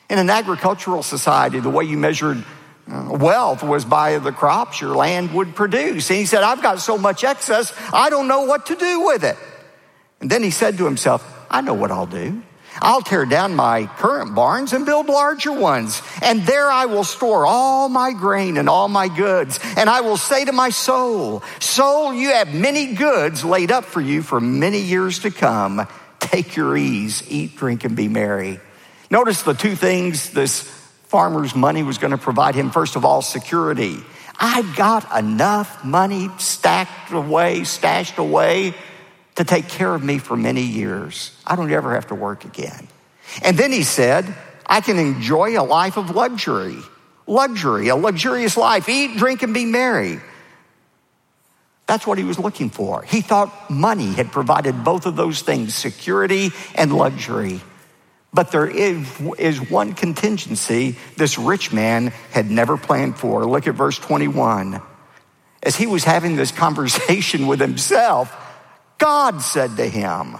In 0.08 0.18
an 0.18 0.28
agricultural 0.28 1.02
society, 1.02 1.58
the 1.60 1.70
way 1.70 1.84
you 1.84 1.96
measured 1.96 2.44
uh, 2.90 3.16
wealth 3.18 3.62
was 3.62 3.84
by 3.84 4.18
the 4.18 4.32
crops 4.32 4.80
your 4.80 4.94
land 4.94 5.32
would 5.32 5.54
produce. 5.54 6.10
And 6.10 6.18
he 6.18 6.26
said, 6.26 6.42
I've 6.42 6.62
got 6.62 6.80
so 6.80 6.98
much 6.98 7.24
excess, 7.24 7.72
I 7.92 8.10
don't 8.10 8.28
know 8.28 8.42
what 8.42 8.66
to 8.66 8.76
do 8.76 9.06
with 9.06 9.24
it. 9.24 9.36
And 10.20 10.30
then 10.30 10.42
he 10.42 10.50
said 10.50 10.78
to 10.78 10.84
himself, 10.84 11.24
I 11.50 11.60
know 11.60 11.74
what 11.74 11.90
I'll 11.90 12.06
do. 12.06 12.42
I'll 12.80 13.02
tear 13.02 13.26
down 13.26 13.54
my 13.54 13.86
current 13.86 14.34
barns 14.34 14.72
and 14.72 14.86
build 14.86 15.08
larger 15.08 15.52
ones. 15.52 16.02
And 16.22 16.42
there 16.42 16.70
I 16.70 16.86
will 16.86 17.04
store 17.04 17.44
all 17.46 17.88
my 17.88 18.12
grain 18.12 18.56
and 18.56 18.68
all 18.68 18.88
my 18.88 19.08
goods. 19.08 19.60
And 19.76 19.90
I 19.90 20.00
will 20.00 20.16
say 20.16 20.44
to 20.44 20.52
my 20.52 20.70
soul, 20.70 21.42
Soul, 21.60 22.14
you 22.14 22.30
have 22.30 22.54
many 22.54 22.94
goods 22.94 23.44
laid 23.44 23.70
up 23.70 23.84
for 23.84 24.00
you 24.00 24.22
for 24.22 24.40
many 24.40 24.80
years 24.80 25.20
to 25.20 25.30
come. 25.30 25.86
Take 26.20 26.56
your 26.56 26.76
ease, 26.76 27.22
eat, 27.28 27.56
drink, 27.56 27.84
and 27.84 27.96
be 27.96 28.08
merry. 28.08 28.60
Notice 29.10 29.42
the 29.42 29.54
two 29.54 29.76
things 29.76 30.30
this 30.30 30.62
farmer's 31.08 31.54
money 31.54 31.82
was 31.82 31.98
going 31.98 32.12
to 32.12 32.18
provide 32.18 32.54
him. 32.54 32.70
First 32.70 32.96
of 32.96 33.04
all, 33.04 33.20
security. 33.20 33.98
I've 34.40 34.74
got 34.76 35.16
enough 35.16 35.84
money 35.84 36.30
stacked 36.38 37.12
away, 37.12 37.64
stashed 37.64 38.18
away 38.18 38.74
to 39.36 39.44
take 39.44 39.68
care 39.68 39.94
of 39.94 40.02
me 40.02 40.18
for 40.18 40.36
many 40.36 40.62
years. 40.62 41.36
I 41.46 41.56
don't 41.56 41.70
ever 41.72 41.94
have 41.94 42.08
to 42.08 42.14
work 42.14 42.44
again. 42.44 42.88
And 43.42 43.56
then 43.56 43.72
he 43.72 43.82
said, 43.82 44.34
I 44.66 44.80
can 44.80 44.98
enjoy 44.98 45.58
a 45.58 45.64
life 45.64 45.96
of 45.96 46.10
luxury. 46.10 46.78
Luxury, 47.26 47.88
a 47.88 47.96
luxurious 47.96 48.56
life. 48.56 48.88
Eat, 48.88 49.16
drink, 49.16 49.42
and 49.42 49.54
be 49.54 49.64
merry. 49.64 50.20
That's 51.86 52.06
what 52.06 52.18
he 52.18 52.24
was 52.24 52.38
looking 52.38 52.70
for. 52.70 53.02
He 53.02 53.20
thought 53.20 53.70
money 53.70 54.12
had 54.12 54.32
provided 54.32 54.84
both 54.84 55.06
of 55.06 55.16
those 55.16 55.42
things 55.42 55.74
security 55.74 56.50
and 56.74 56.94
luxury. 56.94 57.60
But 58.34 58.50
there 58.50 58.66
is, 58.66 59.06
is 59.38 59.70
one 59.70 59.92
contingency 59.92 60.96
this 61.16 61.38
rich 61.38 61.72
man 61.72 62.08
had 62.30 62.50
never 62.50 62.76
planned 62.76 63.18
for. 63.18 63.44
Look 63.44 63.66
at 63.66 63.74
verse 63.74 63.98
21. 63.98 64.80
As 65.62 65.76
he 65.76 65.86
was 65.86 66.02
having 66.02 66.36
this 66.36 66.50
conversation 66.50 67.46
with 67.46 67.60
himself, 67.60 68.34
God 69.02 69.42
said 69.42 69.76
to 69.78 69.88
him, 69.88 70.36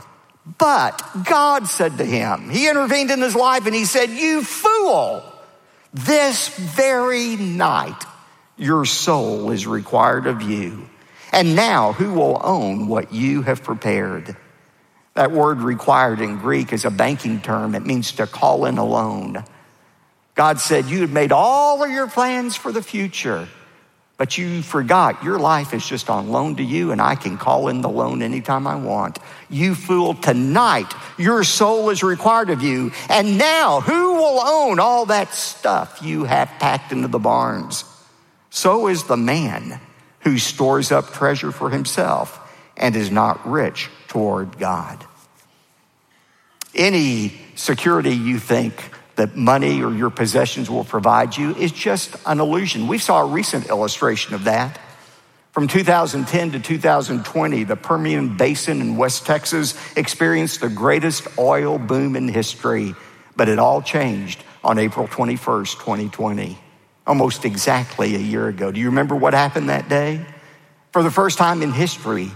but 0.56 1.02
God 1.24 1.66
said 1.66 1.98
to 1.98 2.04
him, 2.04 2.48
He 2.48 2.68
intervened 2.68 3.10
in 3.10 3.20
his 3.20 3.34
life 3.34 3.66
and 3.66 3.74
He 3.74 3.84
said, 3.84 4.10
You 4.10 4.44
fool, 4.44 5.24
this 5.92 6.48
very 6.48 7.34
night 7.34 8.04
your 8.56 8.84
soul 8.84 9.50
is 9.50 9.66
required 9.66 10.28
of 10.28 10.42
you. 10.42 10.88
And 11.32 11.56
now 11.56 11.92
who 11.92 12.12
will 12.14 12.40
own 12.44 12.86
what 12.86 13.12
you 13.12 13.42
have 13.42 13.64
prepared? 13.64 14.36
That 15.14 15.32
word 15.32 15.58
required 15.58 16.20
in 16.20 16.38
Greek 16.38 16.72
is 16.72 16.84
a 16.84 16.90
banking 16.90 17.40
term. 17.40 17.74
It 17.74 17.84
means 17.84 18.12
to 18.12 18.28
call 18.28 18.66
in 18.66 18.78
a 18.78 18.84
loan. 18.84 19.44
God 20.36 20.60
said, 20.60 20.84
You 20.84 21.00
had 21.00 21.12
made 21.12 21.32
all 21.32 21.82
of 21.82 21.90
your 21.90 22.06
plans 22.06 22.54
for 22.54 22.70
the 22.70 22.82
future. 22.82 23.48
But 24.22 24.38
you 24.38 24.62
forgot 24.62 25.24
your 25.24 25.40
life 25.40 25.74
is 25.74 25.84
just 25.84 26.08
on 26.08 26.28
loan 26.28 26.54
to 26.54 26.62
you, 26.62 26.92
and 26.92 27.02
I 27.02 27.16
can 27.16 27.36
call 27.36 27.66
in 27.66 27.80
the 27.80 27.88
loan 27.88 28.22
anytime 28.22 28.68
I 28.68 28.76
want. 28.76 29.18
You 29.50 29.74
fool, 29.74 30.14
tonight 30.14 30.86
your 31.18 31.42
soul 31.42 31.90
is 31.90 32.04
required 32.04 32.48
of 32.48 32.62
you. 32.62 32.92
And 33.08 33.36
now, 33.36 33.80
who 33.80 34.14
will 34.14 34.40
own 34.40 34.78
all 34.78 35.06
that 35.06 35.34
stuff 35.34 36.02
you 36.02 36.22
have 36.22 36.48
packed 36.60 36.92
into 36.92 37.08
the 37.08 37.18
barns? 37.18 37.84
So 38.50 38.86
is 38.86 39.02
the 39.02 39.16
man 39.16 39.80
who 40.20 40.38
stores 40.38 40.92
up 40.92 41.12
treasure 41.12 41.50
for 41.50 41.68
himself 41.68 42.38
and 42.76 42.94
is 42.94 43.10
not 43.10 43.44
rich 43.50 43.90
toward 44.06 44.56
God. 44.56 45.04
Any 46.76 47.32
security 47.56 48.14
you 48.14 48.38
think 48.38 48.88
that 49.22 49.36
money 49.36 49.84
or 49.84 49.94
your 49.94 50.10
possessions 50.10 50.68
will 50.68 50.82
provide 50.82 51.36
you 51.36 51.54
is 51.54 51.70
just 51.70 52.16
an 52.26 52.40
illusion. 52.40 52.88
We 52.88 52.98
saw 52.98 53.20
a 53.20 53.24
recent 53.24 53.68
illustration 53.68 54.34
of 54.34 54.44
that. 54.44 54.80
From 55.52 55.68
2010 55.68 56.50
to 56.52 56.58
2020, 56.58 57.62
the 57.62 57.76
Permian 57.76 58.36
Basin 58.36 58.80
in 58.80 58.96
West 58.96 59.24
Texas 59.24 59.76
experienced 59.96 60.60
the 60.60 60.68
greatest 60.68 61.28
oil 61.38 61.78
boom 61.78 62.16
in 62.16 62.26
history, 62.26 62.96
but 63.36 63.48
it 63.48 63.60
all 63.60 63.80
changed 63.80 64.42
on 64.64 64.80
April 64.80 65.06
21st, 65.06 65.74
2020, 65.78 66.58
almost 67.06 67.44
exactly 67.44 68.16
a 68.16 68.18
year 68.18 68.48
ago. 68.48 68.72
Do 68.72 68.80
you 68.80 68.86
remember 68.86 69.14
what 69.14 69.34
happened 69.34 69.68
that 69.68 69.88
day? 69.88 70.26
For 70.90 71.04
the 71.04 71.12
first 71.12 71.38
time 71.38 71.62
in 71.62 71.70
history, 71.70 72.32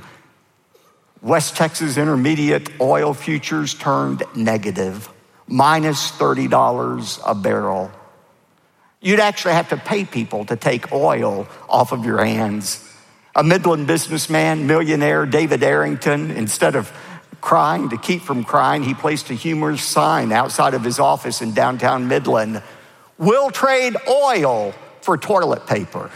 West 1.21 1.57
Texas 1.57 1.97
Intermediate 1.97 2.81
oil 2.81 3.12
futures 3.12 3.75
turned 3.75 4.23
negative 4.37 5.11
minus 5.47 6.11
$30 6.12 7.21
a 7.25 7.35
barrel. 7.35 7.91
You'd 9.00 9.21
actually 9.21 9.55
have 9.55 9.69
to 9.69 9.76
pay 9.76 10.05
people 10.05 10.45
to 10.47 10.57
take 10.57 10.93
oil 10.93 11.47
off 11.69 11.93
of 11.93 12.05
your 12.05 12.25
hands. 12.25 12.83
A 13.35 13.45
Midland 13.45 13.87
businessman, 13.87 14.67
millionaire, 14.67 15.26
David 15.26 15.62
Arrington, 15.62 16.31
instead 16.31 16.75
of 16.75 16.91
crying 17.41 17.91
to 17.91 17.99
keep 17.99 18.23
from 18.23 18.45
crying, 18.45 18.83
he 18.83 18.95
placed 18.95 19.31
a 19.31 19.35
humorous 19.35 19.83
sign 19.83 20.33
outside 20.33 20.75
of 20.75 20.83
his 20.83 20.99
office 20.99 21.43
in 21.43 21.53
downtown 21.53 22.09
Midland 22.09 22.62
We'll 23.19 23.50
trade 23.50 23.97
oil 24.07 24.75
for 25.00 25.17
toilet 25.17 25.67
paper. 25.67 26.11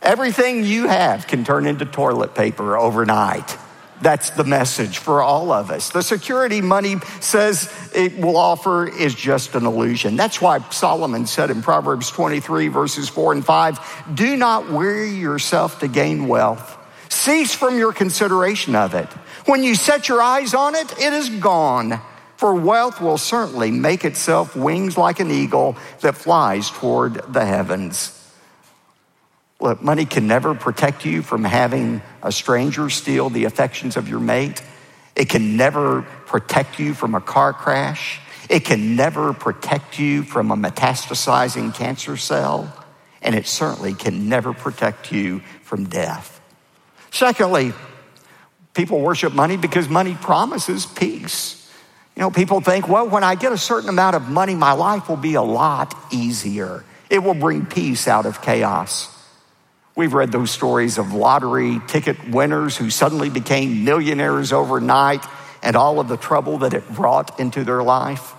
Everything 0.00 0.64
you 0.64 0.88
have 0.88 1.26
can 1.26 1.44
turn 1.44 1.66
into 1.66 1.84
toilet 1.84 2.34
paper 2.34 2.76
overnight. 2.76 3.56
That's 4.02 4.30
the 4.30 4.44
message 4.44 4.98
for 4.98 5.22
all 5.22 5.52
of 5.52 5.70
us. 5.70 5.90
The 5.90 6.02
security 6.02 6.60
money 6.60 6.96
says 7.20 7.72
it 7.94 8.18
will 8.18 8.36
offer 8.36 8.88
is 8.88 9.14
just 9.14 9.54
an 9.54 9.64
illusion. 9.64 10.16
That's 10.16 10.40
why 10.40 10.58
Solomon 10.70 11.26
said 11.26 11.50
in 11.50 11.62
Proverbs 11.62 12.10
23, 12.10 12.68
verses 12.68 13.08
4 13.08 13.32
and 13.34 13.44
5 13.44 14.14
do 14.14 14.36
not 14.36 14.70
weary 14.70 15.10
yourself 15.10 15.78
to 15.80 15.88
gain 15.88 16.26
wealth. 16.26 16.78
Cease 17.08 17.54
from 17.54 17.78
your 17.78 17.92
consideration 17.92 18.74
of 18.74 18.94
it. 18.94 19.08
When 19.46 19.62
you 19.62 19.74
set 19.74 20.08
your 20.08 20.20
eyes 20.20 20.54
on 20.54 20.74
it, 20.74 20.92
it 20.98 21.12
is 21.12 21.30
gone. 21.30 22.00
For 22.36 22.54
wealth 22.54 23.00
will 23.00 23.18
certainly 23.18 23.70
make 23.70 24.04
itself 24.04 24.56
wings 24.56 24.98
like 24.98 25.20
an 25.20 25.30
eagle 25.30 25.76
that 26.00 26.16
flies 26.16 26.70
toward 26.70 27.32
the 27.32 27.44
heavens. 27.44 28.18
Look, 29.62 29.80
money 29.80 30.06
can 30.06 30.26
never 30.26 30.56
protect 30.56 31.04
you 31.04 31.22
from 31.22 31.44
having 31.44 32.02
a 32.20 32.32
stranger 32.32 32.90
steal 32.90 33.30
the 33.30 33.44
affections 33.44 33.96
of 33.96 34.08
your 34.08 34.18
mate. 34.18 34.60
It 35.14 35.28
can 35.28 35.56
never 35.56 36.02
protect 36.02 36.80
you 36.80 36.94
from 36.94 37.14
a 37.14 37.20
car 37.20 37.52
crash. 37.52 38.20
It 38.50 38.64
can 38.64 38.96
never 38.96 39.32
protect 39.32 40.00
you 40.00 40.24
from 40.24 40.50
a 40.50 40.56
metastasizing 40.56 41.76
cancer 41.76 42.16
cell. 42.16 42.76
And 43.22 43.36
it 43.36 43.46
certainly 43.46 43.94
can 43.94 44.28
never 44.28 44.52
protect 44.52 45.12
you 45.12 45.42
from 45.62 45.88
death. 45.88 46.40
Secondly, 47.12 47.72
people 48.74 49.00
worship 49.00 49.32
money 49.32 49.56
because 49.56 49.88
money 49.88 50.16
promises 50.16 50.86
peace. 50.86 51.70
You 52.16 52.22
know, 52.22 52.32
people 52.32 52.60
think, 52.60 52.88
well, 52.88 53.08
when 53.08 53.22
I 53.22 53.36
get 53.36 53.52
a 53.52 53.58
certain 53.58 53.88
amount 53.88 54.16
of 54.16 54.28
money, 54.28 54.56
my 54.56 54.72
life 54.72 55.08
will 55.08 55.16
be 55.16 55.34
a 55.34 55.42
lot 55.42 55.94
easier. 56.10 56.84
It 57.08 57.20
will 57.20 57.34
bring 57.34 57.64
peace 57.64 58.08
out 58.08 58.26
of 58.26 58.42
chaos. 58.42 59.11
We've 59.94 60.14
read 60.14 60.32
those 60.32 60.50
stories 60.50 60.96
of 60.96 61.12
lottery 61.12 61.80
ticket 61.86 62.30
winners 62.30 62.76
who 62.76 62.88
suddenly 62.88 63.28
became 63.28 63.84
millionaires 63.84 64.52
overnight 64.52 65.24
and 65.62 65.76
all 65.76 66.00
of 66.00 66.08
the 66.08 66.16
trouble 66.16 66.58
that 66.58 66.72
it 66.72 66.88
brought 66.94 67.38
into 67.38 67.62
their 67.62 67.82
life. 67.82 68.32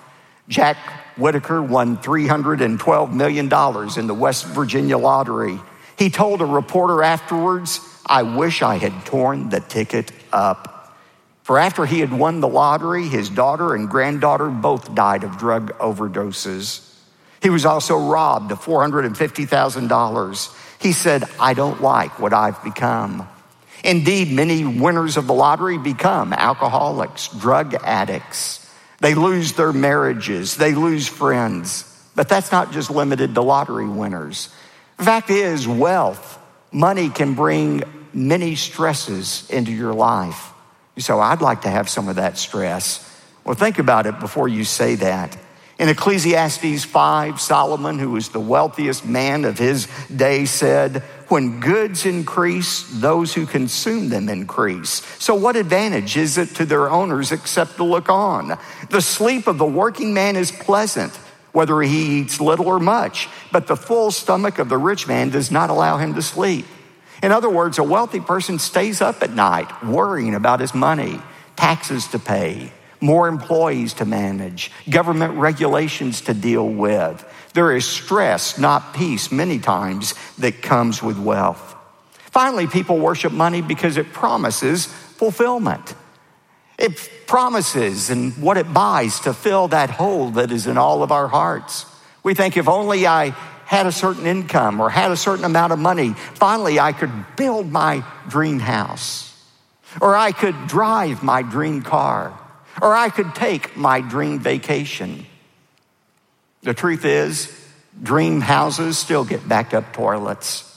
Jack 0.50 0.78
Whittaker 1.16 1.62
won 1.62 1.98
$312 1.98 3.14
million 3.14 3.46
in 3.46 4.08
the 4.08 4.14
West 4.14 4.46
Virginia 4.48 4.98
lottery. 4.98 5.60
He 5.98 6.10
told 6.10 6.42
a 6.42 6.46
reporter 6.46 7.04
afterwards, 7.04 7.80
I 8.06 8.24
wish 8.24 8.62
I 8.62 8.78
had 8.78 9.06
torn 9.06 9.50
the 9.50 9.60
ticket 9.60 10.12
up. 10.34 10.96
For 11.44 11.60
after 11.60 11.86
he 11.86 12.00
had 12.00 12.12
won 12.12 12.40
the 12.40 12.48
lottery, 12.48 13.08
his 13.08 13.30
daughter 13.30 13.76
and 13.76 13.90
granddaughter 13.90 14.50
both 14.50 14.96
died 14.96 15.24
of 15.24 15.38
drug 15.38 15.78
overdoses. 15.78 16.90
He 17.42 17.50
was 17.50 17.66
also 17.66 17.98
robbed 17.98 18.52
of 18.52 18.62
$450,000 18.62 20.73
he 20.84 20.92
said, 20.92 21.24
I 21.40 21.54
don't 21.54 21.82
like 21.82 22.20
what 22.20 22.34
I've 22.34 22.62
become. 22.62 23.28
Indeed, 23.86 24.32
many 24.32 24.66
winners 24.66 25.16
of 25.16 25.28
the 25.28 25.34
lottery 25.34 25.78
become 25.78 26.34
alcoholics, 26.34 27.30
drug 27.30 27.74
addicts. 27.74 28.60
They 29.00 29.16
lose 29.16 29.54
their 29.54 29.72
marriages, 29.72 30.58
they 30.58 30.76
lose 30.76 31.08
friends. 31.08 31.90
But 32.16 32.30
that's 32.30 32.52
not 32.52 32.72
just 32.72 32.92
limited 32.92 33.34
to 33.34 33.42
lottery 33.42 33.88
winners. 33.88 34.54
The 34.98 35.06
fact 35.06 35.30
is, 35.30 35.68
wealth, 35.68 36.38
money 36.72 37.10
can 37.10 37.34
bring 37.34 37.84
many 38.14 38.56
stresses 38.56 39.50
into 39.50 39.72
your 39.72 39.94
life. 39.94 40.52
So 40.98 41.20
I'd 41.20 41.42
like 41.42 41.62
to 41.62 41.70
have 41.70 41.90
some 41.90 42.10
of 42.10 42.18
that 42.18 42.38
stress. 42.38 43.10
Well, 43.44 43.56
think 43.56 43.80
about 43.80 44.06
it 44.06 44.20
before 44.20 44.48
you 44.48 44.64
say 44.64 44.96
that. 44.96 45.38
In 45.84 45.90
Ecclesiastes 45.90 46.86
5, 46.86 47.42
Solomon, 47.42 48.00
who 48.00 48.12
was 48.12 48.30
the 48.30 48.40
wealthiest 48.40 49.06
man 49.06 49.44
of 49.44 49.58
his 49.58 49.90
day, 50.16 50.46
said, 50.46 51.04
When 51.28 51.60
goods 51.60 52.06
increase, 52.06 52.90
those 53.02 53.34
who 53.34 53.46
consume 53.46 54.08
them 54.08 54.30
increase. 54.30 55.06
So, 55.20 55.36
what 55.36 55.58
advantage 55.58 56.16
is 56.16 56.38
it 56.38 56.56
to 56.56 56.66
their 56.66 56.90
owners 56.90 57.34
except 57.34 57.76
to 57.76 57.84
look 57.84 58.08
on? 58.08 58.58
The 58.92 59.02
sleep 59.02 59.46
of 59.46 59.58
the 59.58 59.66
working 59.66 60.14
man 60.14 60.38
is 60.38 60.54
pleasant, 60.54 61.14
whether 61.52 61.82
he 61.82 62.22
eats 62.22 62.40
little 62.40 62.68
or 62.68 62.80
much, 62.80 63.28
but 63.52 63.68
the 63.68 63.76
full 63.76 64.12
stomach 64.12 64.60
of 64.60 64.70
the 64.70 64.78
rich 64.78 65.06
man 65.06 65.32
does 65.32 65.52
not 65.52 65.70
allow 65.70 65.98
him 65.98 66.14
to 66.14 66.22
sleep. 66.22 66.66
In 67.22 67.34
other 67.34 67.50
words, 67.50 67.78
a 67.78 67.84
wealthy 67.84 68.22
person 68.22 68.58
stays 68.58 69.02
up 69.02 69.22
at 69.22 69.34
night 69.34 69.84
worrying 69.84 70.34
about 70.34 70.62
his 70.62 70.74
money, 70.74 71.20
taxes 71.58 72.08
to 72.08 72.20
pay, 72.20 72.72
more 73.04 73.28
employees 73.28 73.96
to 73.96 74.06
manage, 74.06 74.72
government 74.90 75.34
regulations 75.34 76.22
to 76.22 76.34
deal 76.34 76.68
with. 76.68 77.24
There 77.54 77.76
is 77.76 77.86
stress, 77.86 78.58
not 78.58 78.94
peace, 78.94 79.30
many 79.30 79.60
times 79.60 80.16
that 80.38 80.62
comes 80.62 81.04
with 81.04 81.20
wealth. 81.20 81.76
Finally, 82.32 82.68
people 82.68 82.98
worship 82.98 83.34
money 83.34 83.62
because 83.62 83.98
it 83.98 84.14
promises 84.14 84.86
fulfillment. 84.86 85.96
It 86.80 87.10
promises 87.28 88.10
and 88.10 88.36
what 88.42 88.58
it 88.58 88.74
buys 88.74 89.20
to 89.22 89.34
fill 89.34 89.68
that 89.68 89.90
hole 89.90 90.30
that 90.32 90.50
is 90.52 90.66
in 90.66 90.78
all 90.78 91.04
of 91.04 91.12
our 91.12 91.28
hearts. 91.28 91.86
We 92.24 92.34
think 92.34 92.56
if 92.56 92.70
only 92.70 93.06
I 93.06 93.32
had 93.66 93.86
a 93.86 93.92
certain 93.92 94.26
income 94.26 94.80
or 94.80 94.90
had 94.90 95.12
a 95.12 95.18
certain 95.18 95.44
amount 95.44 95.74
of 95.74 95.80
money, 95.80 96.14
finally 96.36 96.80
I 96.80 96.94
could 96.94 97.12
build 97.36 97.70
my 97.70 98.04
dream 98.30 98.60
house, 98.60 99.38
or 100.00 100.16
I 100.16 100.32
could 100.32 100.68
drive 100.68 101.22
my 101.22 101.42
dream 101.42 101.82
car, 101.82 102.40
or 102.82 102.96
I 102.96 103.10
could 103.10 103.36
take 103.36 103.76
my 103.78 104.02
dream 104.02 104.40
vacation. 104.40 105.26
The 106.62 106.74
truth 106.74 107.06
is, 107.06 107.52
dream 108.02 108.42
houses 108.42 108.98
still 108.98 109.26
get 109.26 109.48
backed 109.48 109.74
up 109.74 109.94
toilets. 109.94 110.70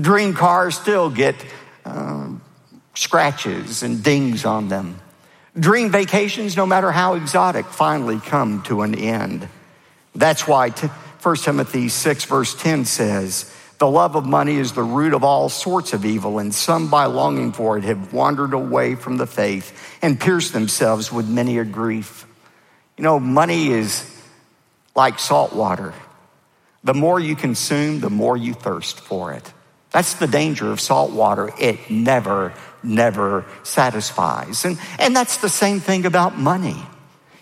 Dream 0.00 0.34
cars 0.34 0.76
still 0.76 1.10
get 1.10 1.34
uh, 1.84 2.30
scratches 2.94 3.82
and 3.82 4.02
dings 4.02 4.44
on 4.44 4.68
them. 4.68 5.00
Dream 5.58 5.90
vacations, 5.90 6.56
no 6.56 6.66
matter 6.66 6.90
how 6.90 7.14
exotic, 7.14 7.66
finally 7.66 8.18
come 8.18 8.62
to 8.64 8.82
an 8.82 8.94
end. 8.94 9.48
That's 10.14 10.48
why 10.48 10.70
1 10.70 11.36
Timothy 11.36 11.88
6, 11.88 12.24
verse 12.24 12.54
10 12.54 12.84
says, 12.84 13.53
the 13.78 13.88
love 13.88 14.14
of 14.14 14.24
money 14.24 14.56
is 14.56 14.72
the 14.72 14.82
root 14.82 15.14
of 15.14 15.24
all 15.24 15.48
sorts 15.48 15.92
of 15.92 16.04
evil, 16.04 16.38
and 16.38 16.54
some 16.54 16.88
by 16.88 17.06
longing 17.06 17.52
for 17.52 17.76
it 17.76 17.84
have 17.84 18.12
wandered 18.12 18.52
away 18.52 18.94
from 18.94 19.16
the 19.16 19.26
faith 19.26 19.96
and 20.00 20.18
pierced 20.18 20.52
themselves 20.52 21.10
with 21.10 21.28
many 21.28 21.58
a 21.58 21.64
grief. 21.64 22.26
You 22.96 23.04
know, 23.04 23.18
money 23.18 23.70
is 23.70 24.08
like 24.94 25.18
salt 25.18 25.52
water. 25.52 25.92
The 26.84 26.94
more 26.94 27.18
you 27.18 27.34
consume, 27.34 28.00
the 28.00 28.10
more 28.10 28.36
you 28.36 28.54
thirst 28.54 29.00
for 29.00 29.32
it. 29.32 29.52
That's 29.90 30.14
the 30.14 30.26
danger 30.26 30.70
of 30.70 30.80
salt 30.80 31.12
water. 31.12 31.50
It 31.58 31.90
never, 31.90 32.52
never 32.82 33.44
satisfies. 33.62 34.64
And, 34.64 34.78
and 34.98 35.16
that's 35.16 35.38
the 35.38 35.48
same 35.48 35.80
thing 35.80 36.04
about 36.04 36.36
money. 36.36 36.76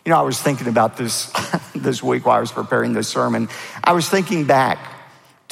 You 0.05 0.11
know, 0.11 0.19
I 0.19 0.23
was 0.23 0.41
thinking 0.41 0.69
about 0.69 0.97
this 0.97 1.33
this 1.75 2.03
week 2.03 2.27
while 2.27 2.37
I 2.37 2.41
was 2.41 2.53
preparing 2.53 2.93
this 2.93 3.09
sermon. 3.09 3.49
I 3.85 3.93
was 3.93 4.09
thinking 4.09 4.45
back 4.45 4.92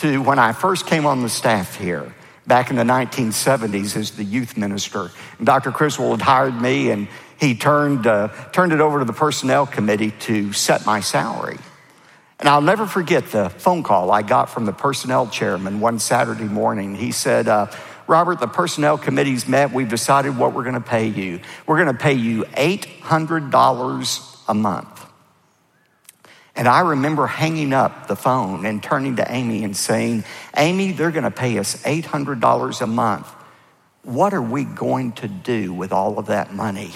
to 0.01 0.23
when 0.23 0.39
I 0.39 0.53
first 0.53 0.87
came 0.87 1.07
on 1.07 1.23
the 1.23 1.29
staff 1.29 1.77
here 1.77 2.13
back 2.47 2.71
in 2.71 2.77
the 2.77 2.83
1970s 2.83 3.97
as 3.97 4.13
the 4.13 4.25
youth 4.25 4.57
minister. 4.57 5.11
And 5.39 5.47
Dr. 5.47 5.71
Criswell 5.71 6.13
had 6.13 6.23
hired 6.23 6.61
me 6.61 6.91
and 6.91 7.09
he 7.39 7.55
turned, 7.55 8.07
uh, 8.07 8.29
turned 8.53 8.73
it 8.73 8.81
over 8.81 8.99
to 8.99 9.05
the 9.05 9.13
personnel 9.13 9.67
committee 9.67 10.13
to 10.21 10.53
set 10.53 10.87
my 10.87 11.01
salary. 11.01 11.59
And 12.39 12.49
I'll 12.49 12.63
never 12.63 12.87
forget 12.87 13.31
the 13.31 13.51
phone 13.51 13.83
call 13.83 14.11
I 14.11 14.23
got 14.23 14.49
from 14.49 14.65
the 14.65 14.73
personnel 14.73 15.29
chairman 15.29 15.81
one 15.81 15.99
Saturday 15.99 16.45
morning. 16.45 16.95
He 16.95 17.13
said, 17.13 17.47
uh, 17.47 17.71
Robert, 18.07 18.41
the 18.41 18.49
personnel 18.49 18.99
committee's 18.99 19.47
met. 19.47 19.73
We've 19.73 19.89
decided 19.89 20.37
what 20.37 20.55
we're 20.55 20.65
going 20.65 20.75
to 20.75 20.81
pay 20.81 21.07
you. 21.07 21.41
We're 21.67 21.83
going 21.83 21.95
to 21.95 22.03
pay 22.03 22.15
you 22.15 22.45
$800 22.45 24.45
a 24.49 24.55
month. 24.55 24.90
And 26.57 26.67
I 26.69 26.81
remember 26.81 27.27
hanging 27.27 27.73
up 27.73 28.09
the 28.09 28.17
phone 28.17 28.67
and 28.67 28.83
turning 28.83 29.17
to 29.17 29.33
Amy 29.33 29.65
and 29.65 29.77
saying, 29.77 30.25
Amy, 30.57 30.93
they're 30.93 31.13
going 31.13 31.25
to 31.25 31.31
pay 31.31 31.59
us 31.59 31.83
$800 31.83 32.81
a 32.81 32.87
month. 32.87 33.29
What 34.03 34.35
are 34.35 34.43
we 34.43 34.65
going 34.65 35.13
to 35.13 35.29
do 35.29 35.73
with 35.73 35.93
all 35.93 36.19
of 36.19 36.27
that 36.27 36.53
money? 36.53 36.93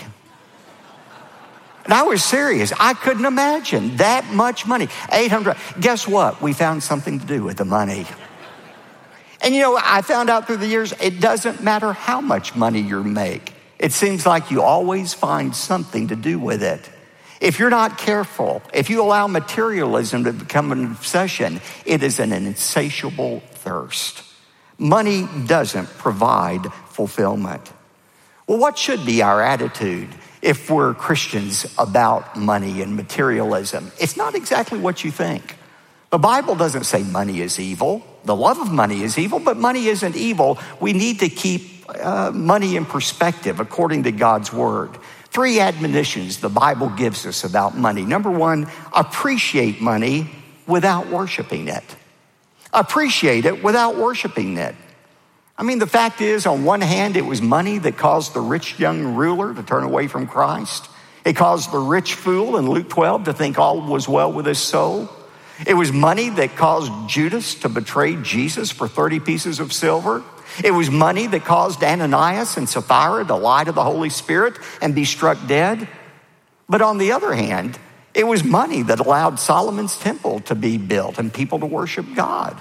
And 1.85 1.93
I 1.93 2.03
was 2.03 2.25
serious. 2.25 2.73
I 2.81 2.95
couldn't 2.95 3.27
imagine 3.27 3.97
that 3.97 4.33
much 4.33 4.67
money. 4.67 4.89
800. 5.13 5.57
Guess 5.81 6.09
what? 6.09 6.41
We 6.41 6.55
found 6.55 6.83
something 6.83 7.21
to 7.21 7.27
do 7.27 7.45
with 7.45 7.59
the 7.59 7.67
money. 7.67 8.07
And 9.43 9.55
you 9.55 9.61
know, 9.61 9.79
I 9.81 10.01
found 10.01 10.31
out 10.31 10.47
through 10.47 10.57
the 10.57 10.67
years, 10.67 10.95
it 11.01 11.21
doesn't 11.21 11.63
matter 11.63 11.93
how 11.93 12.23
much 12.23 12.57
money 12.57 12.81
you 12.81 13.05
make. 13.05 13.53
It 13.79 13.93
seems 13.93 14.25
like 14.25 14.51
you 14.51 14.63
always 14.63 15.13
find 15.13 15.55
something 15.55 16.09
to 16.09 16.17
do 16.17 16.39
with 16.39 16.63
it. 16.63 16.89
If 17.45 17.59
you're 17.59 17.69
not 17.69 17.99
careful, 17.99 18.63
if 18.73 18.89
you 18.89 19.03
allow 19.03 19.27
materialism 19.27 20.25
to 20.25 20.33
become 20.33 20.73
an 20.73 20.87
obsession, 20.87 21.61
it 21.85 22.03
is 22.03 22.19
an 22.19 22.33
insatiable 22.33 23.41
thirst. 23.41 24.23
Money 24.79 25.29
doesn't 25.45 25.89
provide 25.99 26.73
fulfillment. 26.89 27.71
Well, 28.47 28.57
what 28.57 28.79
should 28.79 29.05
be 29.05 29.21
our 29.21 29.43
attitude 29.43 30.09
if 30.41 30.71
we're 30.71 30.95
Christians 30.95 31.67
about 31.77 32.35
money 32.35 32.81
and 32.81 32.97
materialism? 32.97 33.93
It's 34.01 34.17
not 34.17 34.35
exactly 34.35 34.79
what 34.79 35.05
you 35.05 35.11
think. 35.11 35.59
The 36.09 36.19
Bible 36.19 36.55
doesn't 36.55 36.85
say 36.85 37.03
money 37.03 37.43
is 37.43 37.61
evil. 37.61 38.07
The 38.25 38.35
love 38.35 38.59
of 38.59 38.73
money 38.73 39.03
is 39.03 39.19
evil, 39.19 39.39
but 39.39 39.59
money 39.59 39.89
isn't 39.89 40.17
evil. 40.17 40.59
We 40.81 40.95
need 40.95 41.21
to 41.21 41.29
keep 41.29 41.85
uh, 41.91 42.31
money 42.33 42.77
in 42.77 42.87
perspective 42.87 43.61
according 43.61 44.05
to 44.05 44.13
God's 44.13 44.51
word. 44.51 44.97
Three 45.35 45.59
admonitions 45.59 46.39
the 46.39 46.49
Bible 46.49 46.91
gives 46.91 47.27
us 47.27 47.43
about 47.43 47.77
money. 47.77 48.03
Number 48.03 48.31
one, 48.31 48.71
appreciate 48.93 49.81
money 49.81 50.31
without 50.65 51.09
worshiping 51.09 51.67
it. 51.67 51.83
Appreciate 52.73 53.45
it 53.45 53.61
without 53.61 53.97
worshiping 53.97 54.59
it. 54.59 54.77
I 55.59 55.65
mean, 55.65 55.81
the 55.81 55.89
fact 55.89 56.21
is, 56.21 56.47
on 56.47 56.65
one 56.65 56.81
hand, 56.81 57.17
it 57.17 57.27
was 57.27 57.43
money 57.43 57.79
that 57.79 57.97
caused 57.97 58.33
the 58.33 58.41
rich 58.41 58.79
young 58.79 59.17
ruler 59.17 59.53
to 59.53 59.65
turn 59.65 59.83
away 59.83 60.07
from 60.07 60.29
Christ. 60.29 60.89
It 61.25 61.35
caused 61.35 61.73
the 61.73 61.81
rich 61.81 62.15
fool 62.15 62.57
in 62.57 62.71
Luke 62.71 62.89
12 62.89 63.25
to 63.25 63.33
think 63.33 63.59
all 63.59 63.81
was 63.81 64.09
well 64.09 64.33
with 64.33 64.47
his 64.47 64.61
soul. 64.61 65.09
It 65.67 65.75
was 65.75 65.93
money 65.93 66.29
that 66.29 66.55
caused 66.55 66.93
Judas 67.09 67.57
to 67.57 67.69
betray 67.69 68.15
Jesus 68.23 68.71
for 68.71 68.87
30 68.87 69.19
pieces 69.19 69.59
of 69.59 69.73
silver. 69.73 70.23
It 70.63 70.71
was 70.71 70.91
money 70.91 71.27
that 71.27 71.45
caused 71.45 71.83
Ananias 71.83 72.57
and 72.57 72.69
Sapphira 72.69 73.25
to 73.25 73.35
lie 73.35 73.65
to 73.65 73.73
the 73.73 73.83
Holy 73.83 74.11
Spirit 74.11 74.55
and 74.81 74.95
be 74.95 75.05
struck 75.05 75.39
dead. 75.47 75.89
But 76.69 76.83
on 76.83 76.99
the 76.99 77.13
other 77.13 77.35
hand, 77.35 77.79
it 78.15 78.27
was 78.27 78.45
money 78.45 78.83
that 78.83 79.01
allowed 79.01 79.41
Solomon's 79.41 79.99
temple 79.99 80.41
to 80.41 80.55
be 80.55 80.79
built 80.79 81.19
and 81.19 81.33
people 81.33 81.59
to 81.59 81.67
worship 81.67 82.07
God. 82.15 82.61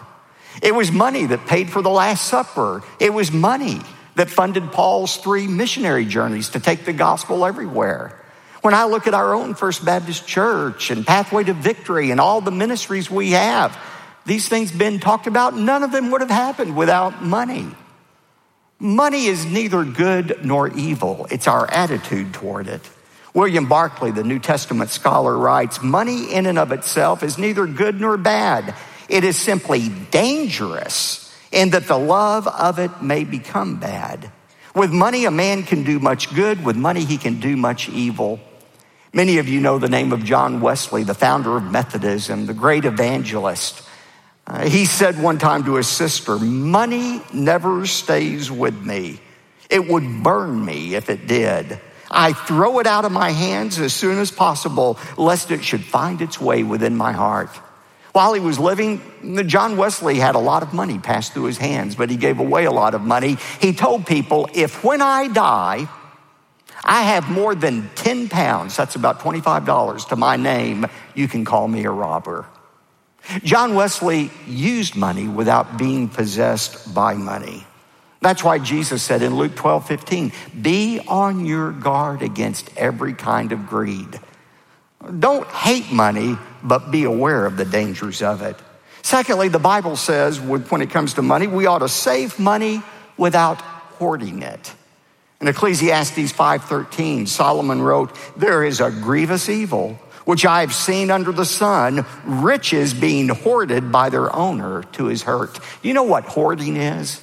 It 0.61 0.73
was 0.73 0.91
money 0.91 1.25
that 1.27 1.45
paid 1.45 1.69
for 1.69 1.81
the 1.81 1.89
Last 1.89 2.27
Supper. 2.27 2.83
It 2.99 3.13
was 3.13 3.31
money 3.31 3.81
that 4.15 4.29
funded 4.29 4.71
Paul's 4.71 5.17
three 5.17 5.47
missionary 5.47 6.05
journeys 6.05 6.49
to 6.49 6.59
take 6.59 6.85
the 6.85 6.93
gospel 6.93 7.45
everywhere. 7.45 8.19
When 8.61 8.73
I 8.73 8.85
look 8.85 9.07
at 9.07 9.13
our 9.13 9.33
own 9.33 9.55
First 9.55 9.83
Baptist 9.83 10.25
Church 10.27 10.89
and 10.89 11.05
Pathway 11.05 11.43
to 11.43 11.53
Victory 11.53 12.11
and 12.11 12.19
all 12.19 12.39
the 12.39 12.51
ministries 12.51 13.11
we 13.11 13.31
have, 13.31 13.77
these 14.25 14.47
things 14.47 14.71
been 14.71 14.99
talked 14.99 15.27
about, 15.27 15.55
none 15.55 15.83
of 15.83 15.91
them 15.91 16.11
would 16.11 16.21
have 16.21 16.29
happened 16.29 16.75
without 16.75 17.23
money. 17.23 17.67
Money 18.83 19.27
is 19.27 19.45
neither 19.45 19.85
good 19.85 20.43
nor 20.43 20.67
evil, 20.67 21.25
it's 21.31 21.47
our 21.47 21.71
attitude 21.71 22.33
toward 22.33 22.67
it. 22.67 22.81
William 23.33 23.65
Barclay, 23.65 24.11
the 24.11 24.25
New 24.25 24.39
Testament 24.39 24.89
scholar, 24.89 25.37
writes 25.37 25.81
Money 25.81 26.33
in 26.33 26.45
and 26.45 26.59
of 26.59 26.73
itself 26.73 27.23
is 27.23 27.37
neither 27.37 27.65
good 27.65 28.01
nor 28.01 28.17
bad. 28.17 28.75
It 29.07 29.23
is 29.23 29.37
simply 29.37 29.87
dangerous 29.87 31.33
in 31.49 31.69
that 31.69 31.87
the 31.87 31.97
love 31.97 32.45
of 32.45 32.77
it 32.77 33.01
may 33.01 33.23
become 33.23 33.77
bad. 33.77 34.29
With 34.75 34.91
money, 34.91 35.23
a 35.23 35.31
man 35.31 35.63
can 35.63 35.85
do 35.85 35.97
much 36.01 36.35
good. 36.35 36.65
With 36.65 36.75
money, 36.75 37.05
he 37.05 37.17
can 37.17 37.39
do 37.39 37.55
much 37.55 37.87
evil. 37.87 38.41
Many 39.13 39.37
of 39.37 39.47
you 39.47 39.61
know 39.61 39.79
the 39.79 39.87
name 39.87 40.11
of 40.11 40.25
John 40.25 40.59
Wesley, 40.59 41.03
the 41.03 41.13
founder 41.13 41.55
of 41.55 41.63
Methodism, 41.63 42.47
the 42.47 42.53
great 42.53 42.83
evangelist. 42.83 43.81
Uh, 44.45 44.67
he 44.67 44.85
said 44.85 45.21
one 45.21 45.37
time 45.37 45.63
to 45.63 45.75
his 45.75 45.87
sister, 45.87 46.37
Money 46.37 47.21
never 47.33 47.85
stays 47.85 48.51
with 48.51 48.75
me. 48.83 49.19
It 49.69 49.87
would 49.87 50.23
burn 50.23 50.63
me 50.63 50.95
if 50.95 51.09
it 51.09 51.27
did. 51.27 51.79
I 52.11 52.33
throw 52.33 52.79
it 52.79 52.85
out 52.85 53.05
of 53.05 53.11
my 53.11 53.31
hands 53.31 53.79
as 53.79 53.93
soon 53.93 54.19
as 54.19 54.29
possible, 54.29 54.99
lest 55.17 55.49
it 55.49 55.63
should 55.63 55.83
find 55.83 56.21
its 56.21 56.39
way 56.39 56.63
within 56.63 56.95
my 56.95 57.11
heart. 57.11 57.49
While 58.11 58.33
he 58.33 58.39
was 58.39 58.59
living, 58.59 59.01
John 59.47 59.75
Wesley 59.75 60.19
had 60.19 60.35
a 60.35 60.39
lot 60.39 60.61
of 60.61 60.73
money 60.73 60.99
pass 60.99 61.31
through 61.31 61.45
his 61.45 61.57
hands, 61.57 61.95
but 61.95 62.11
he 62.11 62.17
gave 62.17 62.39
away 62.39 62.65
a 62.65 62.71
lot 62.71 62.93
of 62.93 63.01
money. 63.01 63.37
He 63.59 63.73
told 63.73 64.05
people, 64.05 64.47
if 64.53 64.83
when 64.83 65.01
I 65.01 65.27
die, 65.29 65.89
I 66.83 67.01
have 67.03 67.27
more 67.29 67.55
than 67.55 67.89
10 67.95 68.29
pounds, 68.29 68.75
that's 68.75 68.95
about 68.95 69.19
$25 69.19 70.09
to 70.09 70.15
my 70.15 70.35
name, 70.35 70.85
you 71.15 71.27
can 71.27 71.45
call 71.45 71.67
me 71.67 71.85
a 71.85 71.89
robber. 71.89 72.45
John 73.43 73.75
Wesley 73.75 74.31
used 74.47 74.95
money 74.95 75.27
without 75.27 75.77
being 75.77 76.09
possessed 76.09 76.93
by 76.93 77.13
money. 77.13 77.65
That's 78.21 78.43
why 78.43 78.59
Jesus 78.59 79.03
said 79.03 79.21
in 79.21 79.35
Luke 79.35 79.55
12, 79.55 79.87
15, 79.87 80.31
be 80.61 80.99
on 81.07 81.45
your 81.45 81.71
guard 81.71 82.21
against 82.21 82.69
every 82.77 83.13
kind 83.13 83.51
of 83.51 83.67
greed. 83.67 84.19
Don't 85.19 85.47
hate 85.47 85.91
money, 85.91 86.37
but 86.63 86.89
be 86.91 87.03
aware 87.03 87.45
of 87.45 87.57
the 87.57 87.65
dangers 87.65 88.21
of 88.21 88.41
it. 88.41 88.55
Secondly, 89.01 89.49
the 89.49 89.59
Bible 89.59 89.97
says 89.97 90.39
when 90.39 90.81
it 90.81 90.89
comes 90.89 91.15
to 91.15 91.21
money, 91.21 91.47
we 91.47 91.65
ought 91.65 91.79
to 91.79 91.89
save 91.89 92.39
money 92.39 92.81
without 93.17 93.59
hoarding 93.99 94.41
it. 94.41 94.73
In 95.41 95.49
Ecclesiastes 95.49 96.31
5:13, 96.31 97.27
Solomon 97.27 97.81
wrote, 97.81 98.15
"There 98.37 98.63
is 98.63 98.79
a 98.79 98.89
grievous 98.89 99.49
evil 99.49 99.99
which 100.25 100.45
I 100.45 100.61
have 100.61 100.73
seen 100.73 101.11
under 101.11 101.31
the 101.31 101.45
sun, 101.45 102.05
riches 102.25 102.93
being 102.93 103.29
hoarded 103.29 103.91
by 103.91 104.09
their 104.09 104.33
owner 104.35 104.83
to 104.93 105.05
his 105.05 105.23
hurt." 105.23 105.59
You 105.81 105.93
know 105.93 106.03
what 106.03 106.25
hoarding 106.25 106.77
is? 106.77 107.19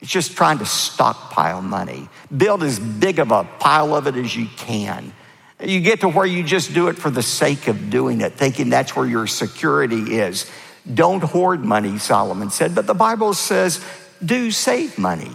It's 0.00 0.10
just 0.10 0.36
trying 0.36 0.58
to 0.58 0.66
stockpile 0.66 1.62
money. 1.62 2.08
Build 2.36 2.62
as 2.64 2.78
big 2.78 3.20
of 3.20 3.30
a 3.30 3.44
pile 3.44 3.94
of 3.94 4.06
it 4.08 4.16
as 4.16 4.34
you 4.34 4.48
can. 4.56 5.12
You 5.60 5.80
get 5.80 6.00
to 6.00 6.08
where 6.08 6.26
you 6.26 6.42
just 6.42 6.74
do 6.74 6.88
it 6.88 6.98
for 6.98 7.08
the 7.08 7.22
sake 7.22 7.68
of 7.68 7.88
doing 7.88 8.20
it, 8.20 8.32
thinking 8.34 8.68
that's 8.68 8.96
where 8.96 9.06
your 9.06 9.28
security 9.28 10.18
is. 10.18 10.50
Don't 10.92 11.22
hoard 11.22 11.64
money, 11.64 11.98
Solomon 11.98 12.50
said, 12.50 12.74
but 12.74 12.88
the 12.88 12.94
Bible 12.94 13.32
says, 13.32 13.80
do 14.24 14.50
save 14.50 14.98
money. 14.98 15.30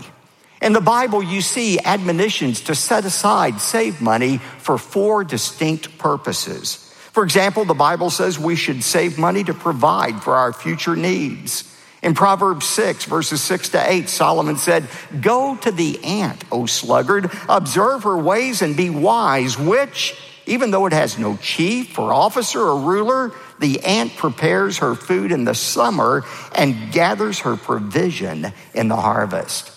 In 0.61 0.73
the 0.73 0.81
Bible, 0.81 1.21
you 1.21 1.41
see 1.41 1.79
admonitions 1.79 2.61
to 2.61 2.75
set 2.75 3.05
aside, 3.05 3.61
save 3.61 4.01
money 4.01 4.39
for 4.59 4.77
four 4.77 5.23
distinct 5.23 5.97
purposes. 5.97 6.83
For 7.11 7.23
example, 7.23 7.65
the 7.65 7.73
Bible 7.73 8.09
says 8.09 8.39
we 8.39 8.55
should 8.55 8.83
save 8.83 9.17
money 9.17 9.43
to 9.43 9.53
provide 9.53 10.21
for 10.23 10.35
our 10.35 10.53
future 10.53 10.95
needs. 10.95 11.75
In 12.03 12.13
Proverbs 12.13 12.67
6, 12.67 13.05
verses 13.05 13.41
6 13.41 13.69
to 13.69 13.91
8, 13.91 14.09
Solomon 14.09 14.57
said, 14.57 14.87
Go 15.19 15.55
to 15.57 15.71
the 15.71 16.03
ant, 16.03 16.43
O 16.51 16.65
sluggard, 16.65 17.31
observe 17.49 18.03
her 18.03 18.17
ways 18.17 18.61
and 18.61 18.77
be 18.77 18.89
wise, 18.89 19.57
which, 19.57 20.15
even 20.45 20.71
though 20.71 20.85
it 20.85 20.93
has 20.93 21.17
no 21.17 21.37
chief 21.37 21.97
or 21.97 22.13
officer 22.13 22.59
or 22.59 22.79
ruler, 22.79 23.31
the 23.59 23.83
ant 23.83 24.15
prepares 24.15 24.77
her 24.77 24.93
food 24.93 25.31
in 25.31 25.43
the 25.43 25.55
summer 25.55 26.23
and 26.53 26.91
gathers 26.91 27.39
her 27.39 27.55
provision 27.57 28.53
in 28.73 28.87
the 28.87 28.95
harvest. 28.95 29.71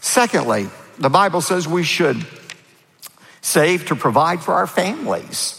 Secondly, 0.00 0.68
the 0.98 1.10
Bible 1.10 1.40
says 1.40 1.68
we 1.68 1.84
should 1.84 2.26
save 3.40 3.86
to 3.86 3.96
provide 3.96 4.42
for 4.42 4.54
our 4.54 4.66
families. 4.66 5.56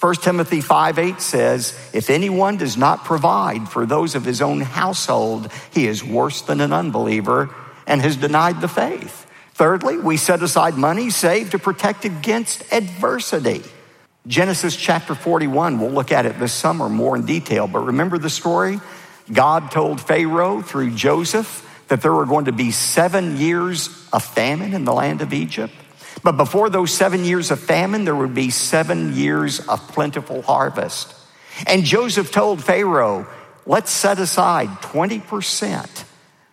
1 0.00 0.16
Timothy 0.16 0.60
5 0.60 0.98
8 0.98 1.20
says, 1.20 1.72
If 1.92 2.10
anyone 2.10 2.56
does 2.56 2.76
not 2.76 3.04
provide 3.04 3.68
for 3.68 3.86
those 3.86 4.14
of 4.14 4.24
his 4.24 4.42
own 4.42 4.60
household, 4.60 5.50
he 5.72 5.86
is 5.86 6.04
worse 6.04 6.42
than 6.42 6.60
an 6.60 6.72
unbeliever 6.72 7.54
and 7.86 8.00
has 8.02 8.16
denied 8.16 8.60
the 8.60 8.68
faith. 8.68 9.26
Thirdly, 9.54 9.98
we 9.98 10.16
set 10.16 10.42
aside 10.42 10.74
money 10.74 11.10
saved 11.10 11.52
to 11.52 11.58
protect 11.58 12.04
against 12.04 12.70
adversity. 12.72 13.62
Genesis 14.26 14.74
chapter 14.74 15.14
41, 15.14 15.78
we'll 15.78 15.90
look 15.90 16.10
at 16.10 16.26
it 16.26 16.38
this 16.38 16.52
summer 16.52 16.88
more 16.88 17.14
in 17.14 17.24
detail, 17.24 17.66
but 17.66 17.80
remember 17.80 18.18
the 18.18 18.30
story? 18.30 18.80
God 19.32 19.70
told 19.70 20.00
Pharaoh 20.00 20.60
through 20.60 20.94
Joseph 20.94 21.64
that 21.88 22.02
there 22.02 22.12
were 22.12 22.26
going 22.26 22.46
to 22.46 22.52
be 22.52 22.70
seven 22.70 23.36
years 23.36 23.88
of 24.12 24.24
famine 24.24 24.74
in 24.74 24.84
the 24.84 24.92
land 24.92 25.20
of 25.20 25.32
Egypt. 25.32 25.74
But 26.22 26.36
before 26.36 26.70
those 26.70 26.92
seven 26.92 27.24
years 27.24 27.50
of 27.50 27.60
famine, 27.60 28.04
there 28.04 28.16
would 28.16 28.34
be 28.34 28.50
seven 28.50 29.14
years 29.14 29.60
of 29.68 29.86
plentiful 29.88 30.42
harvest. 30.42 31.14
And 31.66 31.84
Joseph 31.84 32.32
told 32.32 32.64
Pharaoh, 32.64 33.26
let's 33.66 33.90
set 33.90 34.18
aside 34.18 34.68
20% 34.68 36.04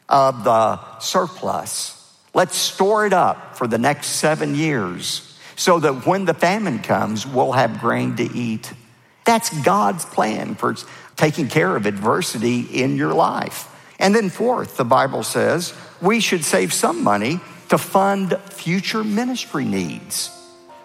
of 0.10 0.44
the 0.44 1.00
surplus. 1.00 1.98
Let's 2.34 2.56
store 2.56 3.06
it 3.06 3.14
up 3.14 3.58
for 3.58 3.68
the 3.68 3.78
next 3.78 4.08
seven 4.08 4.56
years 4.56 5.28
so 5.56 5.80
that 5.80 6.06
when 6.06 6.26
the 6.26 6.34
famine 6.34 6.80
comes, 6.80 7.26
we'll 7.26 7.52
have 7.54 7.80
grain 7.80 8.16
to 8.18 8.24
eat. 8.24 8.72
That's 9.26 9.50
God's 9.64 10.06
plan 10.06 10.56
for 10.56 10.76
taking 11.16 11.48
care 11.48 11.76
of 11.76 11.86
adversity 11.86 12.62
in 12.62 12.98
your 12.98 13.14
life. 13.14 13.68
And 14.02 14.16
then, 14.16 14.30
fourth, 14.30 14.78
the 14.78 14.84
Bible 14.84 15.24
says 15.24 15.74
we 16.02 16.20
should 16.20 16.44
save 16.44 16.74
some 16.74 17.04
money 17.04 17.40
to 17.70 17.78
fund 17.78 18.38
future 18.50 19.04
ministry 19.04 19.64
needs. 19.64 20.30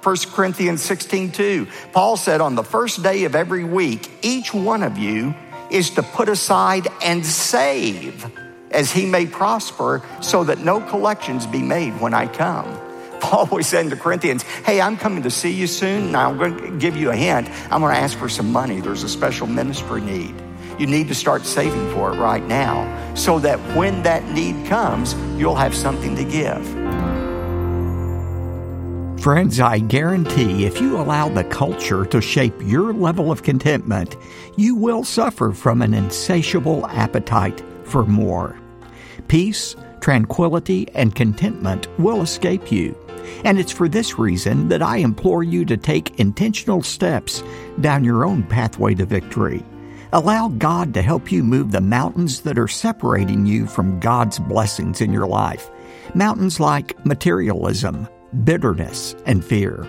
1 0.02 0.16
Corinthians 0.32 0.82
16 0.82 1.32
2, 1.32 1.66
Paul 1.92 2.16
said, 2.16 2.40
On 2.40 2.54
the 2.54 2.62
first 2.62 3.02
day 3.02 3.24
of 3.24 3.34
every 3.34 3.64
week, 3.64 4.08
each 4.22 4.54
one 4.54 4.84
of 4.84 4.98
you 4.98 5.34
is 5.70 5.90
to 5.90 6.02
put 6.02 6.28
aside 6.28 6.86
and 7.02 7.26
save 7.26 8.24
as 8.70 8.92
he 8.92 9.06
may 9.06 9.26
prosper, 9.26 10.02
so 10.20 10.44
that 10.44 10.58
no 10.58 10.80
collections 10.80 11.46
be 11.46 11.62
made 11.62 11.98
when 12.00 12.12
I 12.12 12.26
come. 12.26 12.80
Paul 13.20 13.46
was 13.46 13.66
saying 13.66 13.90
to 13.90 13.96
Corinthians, 13.96 14.42
Hey, 14.42 14.80
I'm 14.80 14.96
coming 14.96 15.22
to 15.22 15.30
see 15.30 15.50
you 15.50 15.66
soon. 15.66 16.12
Now 16.12 16.30
I'm 16.30 16.36
going 16.36 16.56
to 16.58 16.78
give 16.78 16.96
you 16.96 17.10
a 17.10 17.16
hint. 17.16 17.48
I'm 17.72 17.80
going 17.80 17.94
to 17.94 18.00
ask 18.00 18.16
for 18.18 18.28
some 18.28 18.52
money. 18.52 18.80
There's 18.80 19.02
a 19.02 19.08
special 19.08 19.46
ministry 19.46 20.02
need. 20.02 20.45
You 20.78 20.86
need 20.86 21.08
to 21.08 21.14
start 21.14 21.46
saving 21.46 21.90
for 21.92 22.12
it 22.12 22.18
right 22.18 22.44
now 22.44 23.14
so 23.14 23.38
that 23.40 23.58
when 23.76 24.02
that 24.02 24.24
need 24.32 24.66
comes, 24.66 25.14
you'll 25.38 25.54
have 25.54 25.74
something 25.74 26.14
to 26.16 26.24
give. 26.24 26.66
Friends, 29.22 29.58
I 29.58 29.80
guarantee 29.80 30.66
if 30.66 30.80
you 30.80 30.98
allow 30.98 31.28
the 31.28 31.42
culture 31.42 32.04
to 32.06 32.20
shape 32.20 32.54
your 32.60 32.92
level 32.92 33.32
of 33.32 33.42
contentment, 33.42 34.16
you 34.56 34.76
will 34.76 35.02
suffer 35.02 35.50
from 35.50 35.82
an 35.82 35.94
insatiable 35.94 36.86
appetite 36.86 37.60
for 37.82 38.04
more. 38.04 38.56
Peace, 39.26 39.74
tranquility, 40.00 40.88
and 40.94 41.14
contentment 41.14 41.88
will 41.98 42.22
escape 42.22 42.70
you. 42.70 42.96
And 43.44 43.58
it's 43.58 43.72
for 43.72 43.88
this 43.88 44.18
reason 44.18 44.68
that 44.68 44.82
I 44.82 44.98
implore 44.98 45.42
you 45.42 45.64
to 45.64 45.76
take 45.76 46.20
intentional 46.20 46.82
steps 46.82 47.42
down 47.80 48.04
your 48.04 48.24
own 48.24 48.44
pathway 48.44 48.94
to 48.94 49.06
victory. 49.06 49.64
Allow 50.16 50.48
God 50.48 50.94
to 50.94 51.02
help 51.02 51.30
you 51.30 51.44
move 51.44 51.72
the 51.72 51.82
mountains 51.82 52.40
that 52.40 52.58
are 52.58 52.68
separating 52.68 53.44
you 53.44 53.66
from 53.66 54.00
God's 54.00 54.38
blessings 54.38 55.02
in 55.02 55.12
your 55.12 55.26
life. 55.26 55.70
Mountains 56.14 56.58
like 56.58 57.04
materialism, 57.04 58.08
bitterness, 58.42 59.14
and 59.26 59.44
fear. 59.44 59.86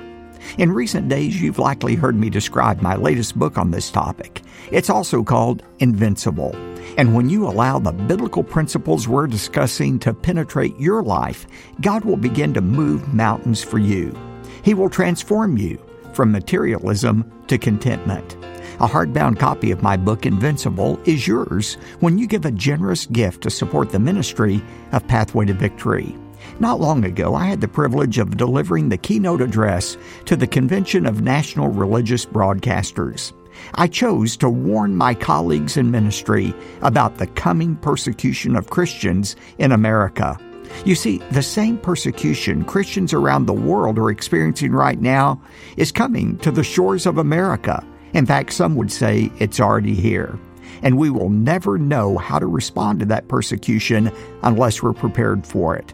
In 0.57 0.73
recent 0.73 1.07
days, 1.07 1.41
you've 1.41 1.59
likely 1.59 1.95
heard 1.95 2.17
me 2.17 2.29
describe 2.29 2.81
my 2.81 2.97
latest 2.97 3.39
book 3.39 3.57
on 3.57 3.71
this 3.71 3.89
topic. 3.89 4.41
It's 4.69 4.89
also 4.89 5.23
called 5.23 5.63
Invincible. 5.79 6.53
And 6.97 7.15
when 7.15 7.29
you 7.29 7.47
allow 7.47 7.79
the 7.79 7.93
biblical 7.93 8.43
principles 8.43 9.07
we're 9.07 9.27
discussing 9.27 9.97
to 9.99 10.13
penetrate 10.13 10.77
your 10.77 11.03
life, 11.03 11.47
God 11.79 12.03
will 12.03 12.17
begin 12.17 12.53
to 12.55 12.59
move 12.59 13.13
mountains 13.13 13.63
for 13.63 13.79
you. 13.79 14.13
He 14.61 14.73
will 14.73 14.89
transform 14.89 15.57
you 15.57 15.81
from 16.11 16.33
materialism 16.33 17.31
to 17.47 17.57
contentment. 17.57 18.36
A 18.79 18.87
hardbound 18.87 19.39
copy 19.39 19.71
of 19.71 19.81
my 19.81 19.97
book, 19.97 20.27
Invincible, 20.27 20.99
is 21.05 21.27
yours 21.27 21.79
when 21.99 22.19
you 22.19 22.27
give 22.27 22.45
a 22.45 22.51
generous 22.51 23.07
gift 23.07 23.41
to 23.41 23.49
support 23.49 23.89
the 23.89 23.97
ministry 23.97 24.61
of 24.91 25.07
Pathway 25.07 25.45
to 25.45 25.53
Victory. 25.55 26.15
Not 26.59 26.79
long 26.79 27.03
ago, 27.03 27.33
I 27.33 27.45
had 27.45 27.59
the 27.59 27.67
privilege 27.67 28.19
of 28.19 28.37
delivering 28.37 28.89
the 28.89 28.97
keynote 28.97 29.41
address 29.41 29.97
to 30.25 30.35
the 30.35 30.45
Convention 30.45 31.07
of 31.07 31.21
National 31.21 31.69
Religious 31.69 32.23
Broadcasters. 32.23 33.33
I 33.73 33.87
chose 33.87 34.37
to 34.37 34.49
warn 34.49 34.95
my 34.95 35.15
colleagues 35.15 35.75
in 35.75 35.89
ministry 35.89 36.53
about 36.83 37.17
the 37.17 37.25
coming 37.25 37.77
persecution 37.77 38.55
of 38.55 38.69
Christians 38.69 39.35
in 39.57 39.71
America. 39.71 40.37
You 40.85 40.93
see, 40.93 41.17
the 41.31 41.41
same 41.41 41.79
persecution 41.79 42.63
Christians 42.63 43.11
around 43.11 43.47
the 43.47 43.53
world 43.53 43.97
are 43.97 44.11
experiencing 44.11 44.71
right 44.71 45.01
now 45.01 45.41
is 45.77 45.91
coming 45.91 46.37
to 46.39 46.51
the 46.51 46.63
shores 46.63 47.07
of 47.07 47.17
America. 47.17 47.83
In 48.13 48.25
fact, 48.25 48.53
some 48.53 48.75
would 48.75 48.91
say 48.91 49.31
it's 49.39 49.59
already 49.59 49.95
here. 49.95 50.37
And 50.83 50.97
we 50.97 51.09
will 51.09 51.29
never 51.29 51.77
know 51.77 52.17
how 52.17 52.39
to 52.39 52.45
respond 52.45 52.99
to 52.99 53.05
that 53.07 53.27
persecution 53.27 54.11
unless 54.43 54.83
we're 54.83 54.93
prepared 54.93 55.45
for 55.45 55.75
it. 55.75 55.93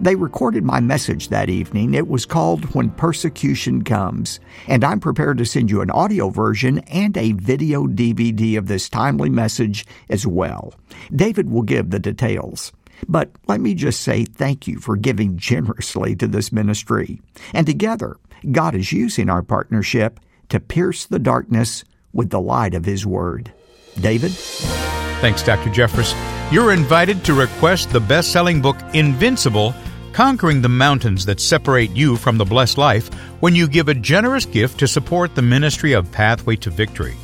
They 0.00 0.14
recorded 0.14 0.64
my 0.64 0.80
message 0.80 1.28
that 1.28 1.50
evening. 1.50 1.92
It 1.92 2.08
was 2.08 2.24
called 2.24 2.74
When 2.74 2.88
Persecution 2.90 3.84
Comes, 3.84 4.40
and 4.66 4.82
I'm 4.82 4.98
prepared 4.98 5.36
to 5.38 5.44
send 5.44 5.70
you 5.70 5.82
an 5.82 5.90
audio 5.90 6.30
version 6.30 6.78
and 6.88 7.14
a 7.18 7.32
video 7.32 7.86
DVD 7.86 8.56
of 8.56 8.66
this 8.66 8.88
timely 8.88 9.28
message 9.28 9.84
as 10.08 10.26
well. 10.26 10.72
David 11.14 11.50
will 11.50 11.62
give 11.62 11.90
the 11.90 11.98
details. 11.98 12.72
But 13.08 13.30
let 13.46 13.60
me 13.60 13.74
just 13.74 14.00
say 14.00 14.24
thank 14.24 14.66
you 14.66 14.78
for 14.78 14.96
giving 14.96 15.36
generously 15.36 16.16
to 16.16 16.26
this 16.26 16.50
ministry. 16.50 17.20
And 17.52 17.66
together, 17.66 18.16
God 18.52 18.74
is 18.74 18.92
using 18.92 19.28
our 19.28 19.42
partnership 19.42 20.18
to 20.50 20.60
pierce 20.60 21.06
the 21.06 21.18
darkness 21.18 21.84
with 22.12 22.30
the 22.30 22.40
light 22.40 22.74
of 22.74 22.84
His 22.84 23.06
Word. 23.06 23.52
David? 24.00 24.32
Thanks, 25.20 25.42
Dr. 25.42 25.70
Jeffress. 25.70 26.14
You're 26.52 26.72
invited 26.72 27.24
to 27.24 27.34
request 27.34 27.90
the 27.90 28.00
best 28.00 28.32
selling 28.32 28.60
book, 28.60 28.76
Invincible 28.94 29.74
conquering 30.12 30.62
the 30.62 30.68
mountains 30.68 31.24
that 31.26 31.40
separate 31.40 31.90
you 31.90 32.16
from 32.16 32.38
the 32.38 32.44
blessed 32.44 32.78
life 32.78 33.12
when 33.40 33.54
you 33.54 33.68
give 33.68 33.88
a 33.88 33.94
generous 33.94 34.44
gift 34.44 34.78
to 34.78 34.88
support 34.88 35.34
the 35.34 35.42
ministry 35.42 35.92
of 35.92 36.10
Pathway 36.12 36.56
to 36.56 36.70
Victory. 36.70 37.16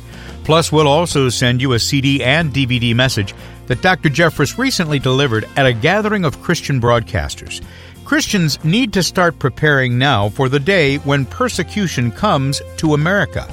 Plus, 0.43 0.71
we'll 0.71 0.87
also 0.87 1.29
send 1.29 1.61
you 1.61 1.73
a 1.73 1.79
CD 1.79 2.23
and 2.23 2.53
DVD 2.53 2.95
message 2.95 3.35
that 3.67 3.81
Dr. 3.81 4.09
Jeffress 4.09 4.57
recently 4.57 4.97
delivered 4.97 5.47
at 5.57 5.65
a 5.65 5.73
gathering 5.73 6.23
of 6.23 6.41
Christian 6.41 6.79
broadcasters. 6.79 7.61
Christians 8.07 8.63
need 8.63 8.93
to 8.93 9.03
start 9.03 9.37
preparing 9.37 9.97
now 9.97 10.29
for 10.29 10.47
the 10.47 10.61
day 10.61 10.95
when 10.99 11.25
persecution 11.25 12.09
comes 12.09 12.61
to 12.77 12.93
America. 12.93 13.45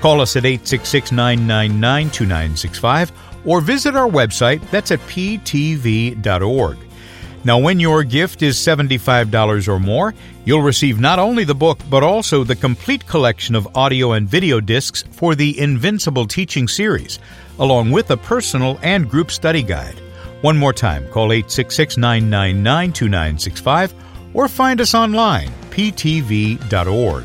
Call 0.00 0.20
us 0.20 0.36
at 0.36 0.44
866 0.44 1.10
999 1.10 2.08
2965 2.10 3.10
or 3.44 3.60
visit 3.60 3.96
our 3.96 4.08
website 4.08 4.60
that's 4.70 4.92
at 4.92 5.00
ptv.org. 5.00 6.78
Now, 7.42 7.58
when 7.58 7.80
your 7.80 8.04
gift 8.04 8.42
is 8.42 8.56
$75 8.56 9.66
or 9.66 9.80
more, 9.80 10.14
you'll 10.44 10.62
receive 10.62 11.00
not 11.00 11.18
only 11.18 11.42
the 11.42 11.56
book, 11.56 11.80
but 11.90 12.04
also 12.04 12.44
the 12.44 12.54
complete 12.54 13.04
collection 13.04 13.56
of 13.56 13.76
audio 13.76 14.12
and 14.12 14.28
video 14.28 14.60
discs 14.60 15.02
for 15.10 15.34
the 15.34 15.58
Invincible 15.58 16.28
Teaching 16.28 16.68
Series, 16.68 17.18
along 17.58 17.90
with 17.90 18.12
a 18.12 18.16
personal 18.16 18.78
and 18.80 19.10
group 19.10 19.32
study 19.32 19.64
guide. 19.64 20.00
One 20.40 20.56
more 20.56 20.72
time, 20.72 21.08
call 21.08 21.32
866 21.32 21.96
999 21.96 22.92
2965 22.92 23.94
or 24.34 24.46
find 24.46 24.80
us 24.80 24.94
online, 24.94 25.48
ptv.org. 25.70 27.24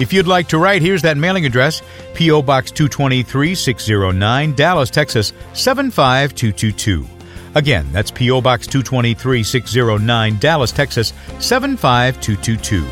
If 0.00 0.12
you'd 0.12 0.26
like 0.26 0.48
to 0.48 0.58
write, 0.58 0.82
here's 0.82 1.02
that 1.02 1.16
mailing 1.16 1.46
address 1.46 1.82
P.O. 2.14 2.42
Box 2.42 2.70
223 2.70 3.54
609, 3.54 4.54
Dallas, 4.54 4.90
Texas 4.90 5.32
75222. 5.52 7.06
Again, 7.54 7.86
that's 7.92 8.10
P.O. 8.10 8.40
Box 8.40 8.66
223 8.66 9.42
609, 9.42 10.38
Dallas, 10.38 10.72
Texas 10.72 11.12
75222. 11.38 12.86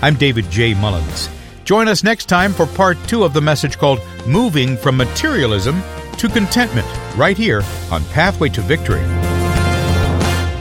I'm 0.00 0.14
David 0.14 0.50
J. 0.50 0.74
Mullins. 0.74 1.28
Join 1.64 1.88
us 1.88 2.04
next 2.04 2.26
time 2.26 2.52
for 2.52 2.66
part 2.66 2.98
two 3.08 3.24
of 3.24 3.32
the 3.32 3.40
message 3.40 3.76
called 3.76 4.00
Moving 4.26 4.76
from 4.76 4.96
Materialism 4.96 5.82
to 6.14 6.28
Contentment, 6.28 6.86
right 7.16 7.36
here 7.36 7.62
on 7.90 8.04
Pathway 8.06 8.48
to 8.50 8.60
Victory. 8.60 9.02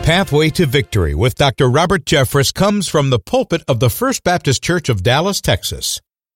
Pathway 0.04 0.50
to 0.50 0.66
Victory 0.66 1.16
with 1.16 1.36
Dr. 1.36 1.70
Robert 1.70 2.04
Jeffress 2.06 2.54
comes 2.54 2.89
from 2.89 3.10
the 3.10 3.20
pulpit 3.20 3.63
of 3.68 3.80
the 3.80 3.89
First 3.89 4.24
Baptist 4.24 4.62
Church 4.62 4.89
of 4.89 5.02
Dallas, 5.02 5.39
Texas. 5.39 6.02